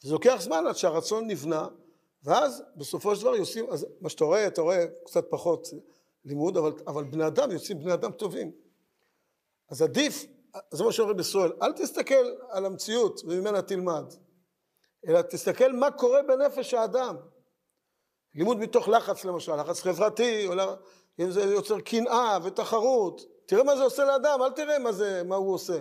זה 0.00 0.12
לוקח 0.12 0.36
זמן 0.40 0.64
עד 0.68 0.76
שהרצון 0.76 1.26
נבנה, 1.26 1.68
ואז 2.22 2.62
בסופו 2.76 3.16
של 3.16 3.22
דבר 3.22 3.36
יוצאים, 3.36 3.70
אז 3.70 3.86
מה 4.00 4.08
שאתה 4.08 4.24
רואה, 4.24 4.46
אתה 4.46 4.60
רואה 4.62 4.84
קצת 5.04 5.24
פחות 5.30 5.68
לימוד, 6.24 6.56
אבל, 6.56 6.72
אבל 6.86 7.04
בני 7.04 7.26
אדם 7.26 7.50
יוצאים 7.50 7.78
בני 7.78 7.94
אדם 7.94 8.12
טובים. 8.12 8.52
אז 9.68 9.82
עדיף, 9.82 10.26
זה 10.70 10.84
מה 10.84 10.92
שאומרים 10.92 11.16
בישראל, 11.16 11.52
אל 11.62 11.72
תסתכל 11.72 12.34
על 12.48 12.66
המציאות 12.66 13.20
וממנה 13.26 13.62
תלמד, 13.62 14.04
אלא 15.08 15.22
תסתכל 15.22 15.72
מה 15.72 15.90
קורה 15.90 16.22
בנפש 16.22 16.74
האדם. 16.74 17.16
לימוד 18.36 18.58
מתוך 18.58 18.88
לחץ 18.88 19.24
למשל, 19.24 19.56
לחץ 19.56 19.80
חברתי, 19.80 20.48
אם 21.20 21.30
זה 21.30 21.40
יוצר 21.40 21.80
קנאה 21.80 22.38
ותחרות, 22.44 23.22
תראה 23.46 23.62
מה 23.62 23.76
זה 23.76 23.82
עושה 23.82 24.04
לאדם, 24.04 24.38
אל 24.42 24.52
תראה 24.52 24.78
מה, 24.78 24.92
זה, 24.92 25.22
מה 25.22 25.36
הוא 25.36 25.54
עושה. 25.54 25.80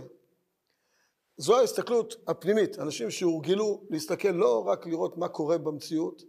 זו 1.37 1.59
ההסתכלות 1.59 2.15
הפנימית, 2.27 2.79
אנשים 2.79 3.11
שהורגלו 3.11 3.83
להסתכל 3.89 4.27
לא 4.27 4.67
רק 4.67 4.87
לראות 4.87 5.17
מה 5.17 5.27
קורה 5.27 5.57
במציאות, 5.57 6.23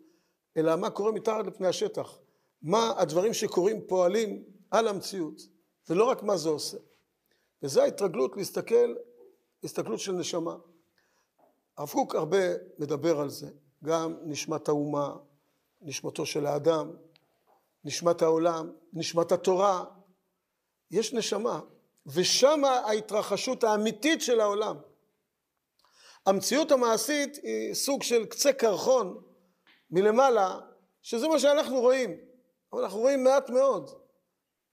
אלא 0.57 0.77
מה 0.77 0.91
קורה 0.91 1.13
מתחת 1.13 1.47
לפני 1.47 1.67
השטח, 1.67 2.19
מה 2.63 2.93
הדברים 2.97 3.35
שקורים 3.35 3.87
פועלים 3.87 4.45
על 4.71 4.89
המציאות, 4.89 5.43
ולא 5.89 6.05
רק 6.05 6.23
מה 6.23 6.37
זה 6.37 6.49
עושה. 6.49 6.79
וזו 7.63 7.83
ההתרגלות 7.83 8.37
להסתכל, 8.37 8.95
הסתכלות 9.65 10.01
של 10.01 10.13
נשמה. 10.13 10.57
הרב 11.77 11.89
קוק 11.89 12.15
הרבה 12.15 12.39
מדבר 12.79 13.21
על 13.21 13.31
זה, 13.31 13.51
גם 13.85 14.17
נשמת 14.23 14.69
האומה, 14.69 15.17
נשמתו 15.81 16.27
של 16.27 16.47
האדם, 16.47 16.93
נשמת 17.85 18.23
העולם, 18.23 18.73
נשמת 18.93 19.33
התורה, 19.33 19.85
יש 20.91 21.13
נשמה, 21.13 21.61
ושם 22.07 22.65
ההתרחשות 22.65 23.65
האמיתית 23.65 24.23
של 24.23 24.41
העולם. 24.41 24.77
המציאות 26.27 26.71
המעשית 26.71 27.37
היא 27.43 27.75
סוג 27.75 28.03
של 28.03 28.27
קצה 28.27 28.53
קרחון 28.53 29.23
מלמעלה, 29.91 30.61
שזה 31.03 31.29
מה 31.29 31.39
שאנחנו 31.39 31.81
רואים, 31.81 32.11
אבל 32.73 32.83
אנחנו 32.83 32.99
רואים 32.99 33.25
מעט 33.25 33.51
מאוד. 33.51 33.91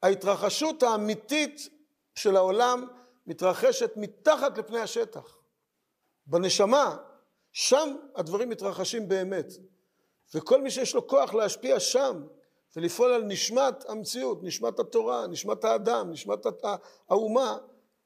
ההתרחשות 0.03 0.83
האמיתית 0.83 1.69
של 2.15 2.35
העולם 2.35 2.87
מתרחשת 3.27 3.91
מתחת 3.95 4.57
לפני 4.57 4.79
השטח. 4.79 5.37
בנשמה, 6.25 6.97
שם 7.51 7.95
הדברים 8.15 8.49
מתרחשים 8.49 9.07
באמת. 9.07 9.45
וכל 10.35 10.61
מי 10.61 10.71
שיש 10.71 10.95
לו 10.95 11.07
כוח 11.07 11.33
להשפיע 11.33 11.79
שם 11.79 12.23
ולפעול 12.75 13.11
על 13.11 13.23
נשמת 13.23 13.89
המציאות, 13.89 14.43
נשמת 14.43 14.79
התורה, 14.79 15.27
נשמת 15.27 15.63
האדם, 15.63 16.11
נשמת 16.11 16.45
האומה, 17.09 17.57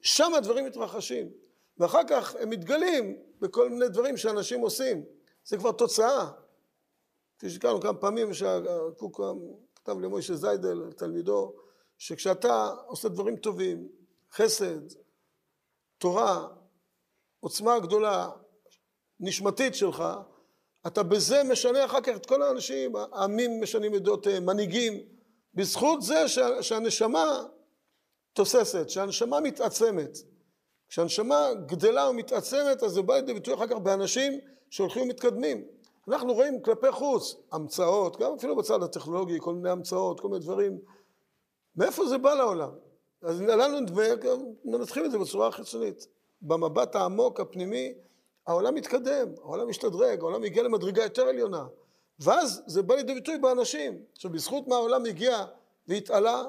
שם 0.02 0.34
הדברים 0.34 0.66
מתרחשים. 0.66 1.30
ואחר 1.78 2.02
כך 2.10 2.36
הם 2.36 2.50
מתגלים 2.50 3.18
בכל 3.40 3.70
מיני 3.70 3.90
דברים 3.90 4.18
שאנשים 4.18 4.62
עושים. 4.62 5.06
זה 5.46 5.58
כבר 5.58 5.72
תוצאה. 5.72 6.32
כפי 7.38 7.50
שקראנו 7.50 7.82
כמה 7.82 7.94
פעמים, 7.94 8.34
שהקוק 8.34 9.22
כתב 9.76 10.00
למוישה 10.00 10.36
זיידל, 10.36 10.92
תלמידו, 10.98 11.54
שכשאתה 11.98 12.74
עושה 12.86 13.10
דברים 13.10 13.36
טובים, 13.36 13.88
חסד, 14.32 14.82
תורה, 15.98 16.48
עוצמה 17.40 17.80
גדולה, 17.80 18.30
נשמתית 19.20 19.76
שלך, 19.76 20.04
אתה 20.88 21.04
בזה 21.04 21.44
משנה 21.44 21.86
אחר 21.86 22.02
כך 22.02 22.16
את 22.16 22.26
כל 22.26 22.42
האנשים, 22.42 22.96
העמים 22.96 23.62
משנים 23.62 23.96
את 23.96 24.04
דעותיהם, 24.04 24.46
מנהיגים, 24.46 25.00
בזכות 25.54 26.02
זה 26.02 26.28
שה, 26.28 26.64
שהנשמה 26.64 27.44
תוססת, 28.34 28.90
שהנשמה 28.90 29.40
מתעצמת. 29.40 30.18
כשהנשמה 30.90 31.54
גדלה 31.66 32.10
ומתעצמת, 32.10 32.84
אז 32.84 32.92
זה 32.92 33.02
בא 33.02 33.16
לידי 33.16 33.34
ביטוי 33.34 33.54
אחר 33.54 33.68
כך 33.68 33.76
באנשים 33.76 34.40
שהולכים 34.70 35.04
ומתקדמים. 35.04 35.66
אנחנו 36.08 36.34
רואים 36.34 36.62
כלפי 36.62 36.92
חוץ 36.92 37.36
המצאות, 37.52 38.18
גם 38.20 38.34
אפילו 38.34 38.56
בצד 38.56 38.84
הטכנולוגי, 38.84 39.38
כל 39.40 39.54
מיני 39.54 39.70
המצאות, 39.70 40.20
כל 40.20 40.28
מיני 40.28 40.40
דברים. 40.40 40.80
מאיפה 41.76 42.06
זה 42.06 42.18
בא 42.18 42.34
לעולם? 42.34 42.70
אז 43.22 43.42
לנו 43.42 43.80
נדמה, 43.80 44.04
מנתחים 44.66 45.06
את 45.06 45.12
זה 45.12 45.18
בצורה 45.18 45.52
חיצונית. 45.52 46.08
במבט 46.42 46.96
העמוק, 46.96 47.40
הפנימי, 47.40 47.94
העולם 48.48 48.76
מתקדם, 48.76 49.28
העולם 49.44 49.70
משתדרג, 49.70 50.20
העולם 50.20 50.44
הגיע 50.44 50.64
למדרגה 50.64 51.04
יותר 51.04 51.22
עליונה. 51.22 51.66
ואז 52.20 52.62
זה 52.66 52.82
בא 52.82 52.96
לידי 52.96 53.14
ביטוי 53.14 53.38
באנשים. 53.38 54.02
עכשיו, 54.14 54.32
בזכות 54.32 54.68
מה 54.68 54.76
העולם 54.76 55.06
הגיע 55.06 55.46
והתעלה? 55.88 56.44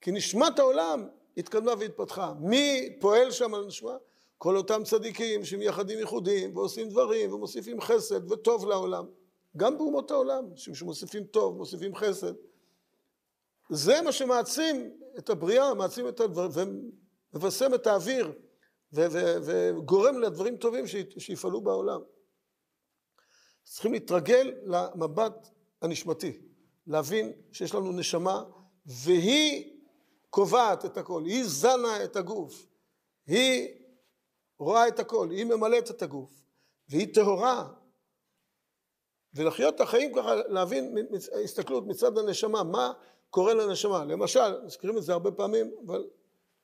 כי 0.00 0.10
נשמת 0.10 0.58
העולם 0.58 1.08
התקדמה 1.36 1.72
והתפתחה. 1.78 2.32
מי 2.40 2.96
פועל 3.00 3.30
שם 3.30 3.54
על 3.54 3.66
נשמה? 3.66 3.96
כל 4.38 4.56
אותם 4.56 4.82
צדיקים 4.84 5.44
שמייחדים 5.44 5.98
ייחודים 5.98 6.56
ועושים 6.56 6.88
דברים 6.88 7.32
ומוסיפים 7.32 7.80
חסד 7.80 8.32
וטוב 8.32 8.66
לעולם. 8.66 9.06
גם 9.56 9.78
באומות 9.78 10.10
העולם, 10.10 10.44
שמוסיפים 10.56 11.24
טוב, 11.24 11.56
מוסיפים 11.56 11.94
חסד. 11.94 12.32
זה 13.70 14.02
מה 14.02 14.12
שמעצים 14.12 14.90
את 15.18 15.30
הבריאה, 15.30 15.74
מעצים 15.74 16.08
את 16.08 16.20
הדבר, 16.20 16.48
ומבשם 17.34 17.74
את 17.74 17.86
האוויר, 17.86 18.32
וגורם 18.92 20.18
לדברים 20.18 20.56
טובים 20.56 20.84
שיפעלו 21.18 21.60
בעולם. 21.60 22.00
צריכים 23.64 23.92
להתרגל 23.92 24.54
למבט 24.64 25.48
הנשמתי, 25.82 26.40
להבין 26.86 27.32
שיש 27.52 27.74
לנו 27.74 27.92
נשמה, 27.92 28.44
והיא 28.86 29.80
קובעת 30.30 30.84
את 30.84 30.96
הכל, 30.96 31.24
היא 31.24 31.44
זנה 31.46 32.04
את 32.04 32.16
הגוף, 32.16 32.66
היא 33.26 33.68
רואה 34.58 34.88
את 34.88 34.98
הכל, 34.98 35.30
היא 35.30 35.44
ממלאת 35.44 35.90
את 35.90 36.02
הגוף, 36.02 36.30
והיא 36.88 37.14
טהורה. 37.14 37.72
ולחיות 39.34 39.74
את 39.74 39.80
החיים 39.80 40.14
ככה, 40.14 40.34
להבין 40.34 40.96
הסתכלות 41.44 41.86
מצד 41.86 42.18
הנשמה, 42.18 42.62
מה 42.62 42.92
קורה 43.30 43.54
לנשמה. 43.54 44.04
למשל, 44.04 44.64
מזכירים 44.64 44.98
את 44.98 45.02
זה 45.02 45.12
הרבה 45.12 45.32
פעמים, 45.32 45.70
אבל 45.86 46.08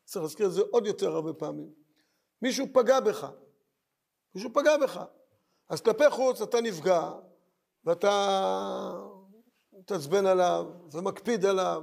צריך 0.04 0.22
להזכיר 0.22 0.46
את 0.46 0.52
זה 0.52 0.62
עוד 0.70 0.86
יותר 0.86 1.12
הרבה 1.12 1.32
פעמים. 1.32 1.86
מישהו 2.42 2.66
פגע 2.72 3.01
בך, 3.01 3.27
מישהו 4.35 4.51
פגע 4.53 4.77
בך. 4.77 5.01
אז 5.68 5.81
כלפי 5.81 6.11
חוץ 6.11 6.40
אתה 6.40 6.61
נפגע, 6.61 7.12
ואתה 7.85 8.11
מתעצבן 9.72 10.27
עליו, 10.27 10.66
ומקפיד 10.92 11.44
עליו, 11.44 11.83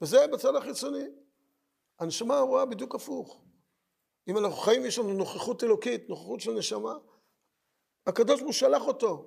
וזה 0.00 0.26
בצד 0.32 0.54
החיצוני. 0.56 1.04
הנשמה 1.98 2.40
רואה 2.40 2.64
בדיוק 2.64 2.94
הפוך. 2.94 3.40
אם 4.28 4.38
אנחנו 4.38 4.56
חיים, 4.56 4.86
יש 4.86 4.98
לנו 4.98 5.12
נוכחות 5.12 5.64
אלוקית, 5.64 6.08
נוכחות 6.08 6.40
של 6.40 6.50
נשמה, 6.50 6.94
הקדוש 8.06 8.40
ברוך 8.40 8.46
הוא 8.46 8.52
שלח 8.52 8.82
אותו. 8.82 9.26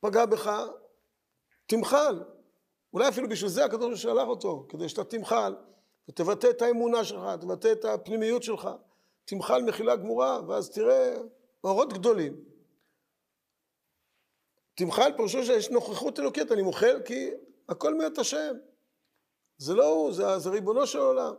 פגע 0.00 0.26
בך, 0.26 0.50
תמחל. 1.66 2.24
אולי 2.92 3.08
אפילו 3.08 3.28
בשביל 3.28 3.50
זה 3.50 3.64
הקדוש 3.64 3.80
ברוך 3.80 3.92
הוא 3.92 3.96
שלח 3.96 4.28
אותו, 4.28 4.66
כדי 4.68 4.88
שאתה 4.88 5.04
תמחל 5.04 5.56
ותבטא 6.08 6.50
את 6.50 6.62
האמונה 6.62 7.04
שלך, 7.04 7.22
תבטא 7.40 7.72
את 7.72 7.84
הפנימיות 7.84 8.42
שלך, 8.42 8.68
תמחל 9.32 9.62
מחילה 9.62 9.96
גמורה, 9.96 10.40
ואז 10.48 10.70
תראה 10.70 11.16
אורות 11.64 11.92
גדולים. 11.92 12.44
תמחל 14.74 15.12
פירושו 15.16 15.44
שיש 15.44 15.70
נוכחות 15.70 16.18
אלוקית, 16.18 16.52
אני 16.52 16.62
מוחל 16.62 17.02
כי 17.04 17.30
הכל 17.68 17.94
מאת 17.94 18.18
השם. 18.18 18.54
זה 19.58 19.74
לא 19.74 19.88
הוא, 19.88 20.12
זה, 20.12 20.38
זה 20.38 20.50
ריבונו 20.50 20.86
של 20.86 20.98
עולם. 20.98 21.34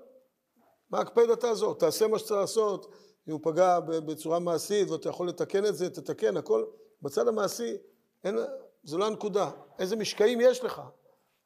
מה 0.90 1.00
הקפדת 1.00 1.44
הזאת? 1.44 1.80
תעשה 1.80 2.08
מה 2.08 2.20
שצריך 2.20 2.40
לעשות. 2.40 2.94
אם 3.28 3.34
הוא 3.34 3.40
פגע 3.44 3.80
בצורה 3.80 4.40
מעשית 4.40 4.90
ואתה 4.90 5.10
יכול 5.10 5.30
לתקן 5.30 5.66
את 5.66 5.76
זה, 5.76 5.90
תתקן, 5.90 6.38
הכל 6.38 6.66
בצד 7.02 7.28
המעשי, 7.28 7.78
אין, 8.24 8.38
זה 8.84 8.98
לא 8.98 9.08
הנקודה. 9.08 9.52
איזה 9.80 9.96
משקעים 9.96 10.42
יש 10.42 10.64
לך, 10.64 10.82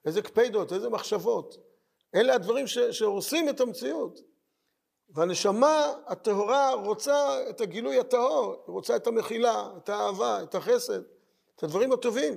איזה 0.06 0.22
קפדות, 0.22 0.74
איזה 0.74 0.90
מחשבות. 0.90 1.58
אלה 2.16 2.36
הדברים 2.36 2.68
ש, 2.68 2.80
שהורסים 2.80 3.50
את 3.50 3.60
המציאות. 3.60 4.20
והנשמה 5.10 5.94
הטהורה 6.06 6.74
רוצה 6.74 7.50
את 7.50 7.62
הגילוי 7.62 8.00
הטהור, 8.00 8.54
היא 8.68 8.74
רוצה 8.74 8.96
את 8.96 9.08
המחילה, 9.08 9.70
את 9.78 9.90
האהבה, 9.90 10.44
את 10.44 10.56
החסד, 10.56 11.02
את 11.56 11.64
הדברים 11.64 11.92
הטובים. 11.92 12.34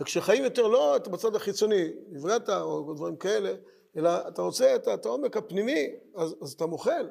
וכשחיים 0.00 0.44
יותר 0.44 0.66
לא 0.66 0.96
את 0.96 1.08
בצד 1.08 1.36
החיצוני, 1.36 1.84
נבראת 2.08 2.48
או 2.48 2.94
דברים 2.94 3.16
כאלה, 3.16 3.54
אלא 3.96 4.28
אתה 4.28 4.42
רוצה 4.42 4.76
את, 4.76 4.88
את 4.88 5.06
העומק 5.06 5.36
הפנימי, 5.36 5.86
אז, 6.16 6.36
אז 6.42 6.52
אתה 6.52 6.66
מוחל. 6.66 7.10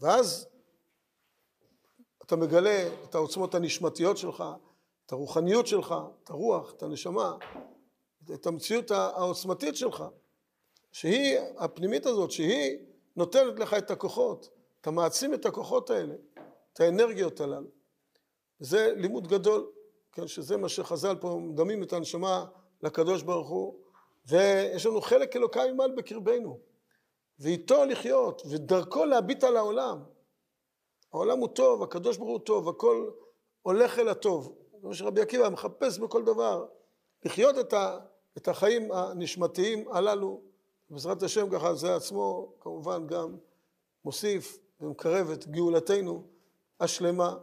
ואז 0.00 0.48
אתה 2.22 2.36
מגלה 2.36 2.88
את 3.04 3.14
העוצמות 3.14 3.54
הנשמתיות 3.54 4.16
שלך, 4.16 4.44
את 5.06 5.12
הרוחניות 5.12 5.66
שלך, 5.66 5.94
את 6.24 6.30
הרוח, 6.30 6.72
את 6.72 6.82
הנשמה, 6.82 7.36
את 8.34 8.46
המציאות 8.46 8.90
העוצמתית 8.90 9.76
שלך, 9.76 10.04
שהיא 10.96 11.38
הפנימית 11.56 12.06
הזאת, 12.06 12.30
שהיא 12.30 12.78
נותנת 13.16 13.58
לך 13.58 13.74
את 13.74 13.90
הכוחות, 13.90 14.48
אתה 14.80 14.90
מעצים 14.90 15.34
את 15.34 15.46
הכוחות 15.46 15.90
האלה, 15.90 16.14
את 16.72 16.80
האנרגיות 16.80 17.40
הללו. 17.40 17.68
וזה 18.60 18.92
לימוד 18.96 19.28
גדול, 19.28 19.70
כן, 20.12 20.26
שזה 20.26 20.56
מה 20.56 20.68
שחז"ל 20.68 21.16
פה 21.20 21.38
מדמים 21.42 21.82
את 21.82 21.92
הנשמה 21.92 22.46
לקדוש 22.82 23.22
ברוך 23.22 23.48
הוא, 23.48 23.78
ויש 24.26 24.86
לנו 24.86 25.00
חלק 25.00 25.36
אלוקאי 25.36 25.72
ממעל 25.72 25.90
בקרבנו, 25.90 26.58
ואיתו 27.38 27.84
לחיות, 27.84 28.42
ודרכו 28.50 29.04
להביט 29.04 29.44
על 29.44 29.56
העולם. 29.56 30.02
העולם 31.12 31.38
הוא 31.38 31.48
טוב, 31.48 31.82
הקדוש 31.82 32.16
ברוך 32.16 32.30
הוא 32.30 32.40
טוב, 32.40 32.68
הכל 32.68 33.10
הולך 33.62 33.98
אל 33.98 34.08
הטוב. 34.08 34.56
כמו 34.80 34.94
שרבי 34.94 35.20
עקיבא 35.20 35.48
מחפש 35.48 35.98
בכל 35.98 36.24
דבר, 36.24 36.66
לחיות 37.24 37.58
את, 37.58 37.72
ה, 37.72 37.98
את 38.36 38.48
החיים 38.48 38.92
הנשמתיים 38.92 39.88
הללו, 39.92 40.55
בעזרת 40.90 41.22
השם 41.22 41.50
ככה 41.50 41.74
זה 41.74 41.96
עצמו 41.96 42.52
כמובן 42.60 43.06
גם 43.06 43.36
מוסיף 44.04 44.58
ומקרב 44.80 45.30
את 45.30 45.46
גאולתנו 45.46 46.26
השלמה 46.80 47.36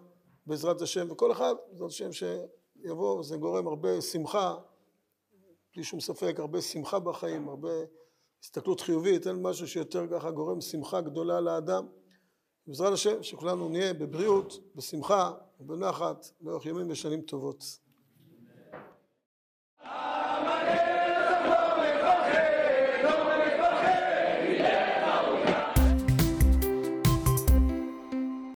בעזרת 0.46 0.82
השם, 0.82 1.12
וכל 1.12 1.32
אחד 1.32 1.54
בעזרת 1.72 1.90
השם 1.90 2.10
שיבוא, 2.12 3.24
זה 3.24 3.38
גורם 3.38 3.68
הרבה 3.68 4.02
שמחה 4.02 4.56
בלי 5.74 5.84
שום 5.84 6.00
ספק, 6.00 6.36
הרבה 6.40 6.62
שמחה 6.62 7.00
בחיים, 7.00 7.50
הרבה 7.50 7.72
הסתכלות 8.44 8.82
חיובית, 8.82 9.28
אין 9.28 9.42
משהו 9.42 9.68
שיותר 9.68 10.08
ככה 10.12 10.32
גורם 10.32 10.62
שמחה 10.62 11.02
גדולה 11.02 11.42
לאדם. 11.42 11.88
בעזרת 12.68 12.94
השם, 12.94 13.24
שכולנו 13.24 13.70
נהיה 13.70 13.94
בבריאות, 13.94 14.60
בשמחה 14.76 15.32
ובנחת, 15.60 16.28
לאורך 16.42 16.66
ימים 16.66 16.92
ושנים 16.92 17.22
טובות. 17.22 17.80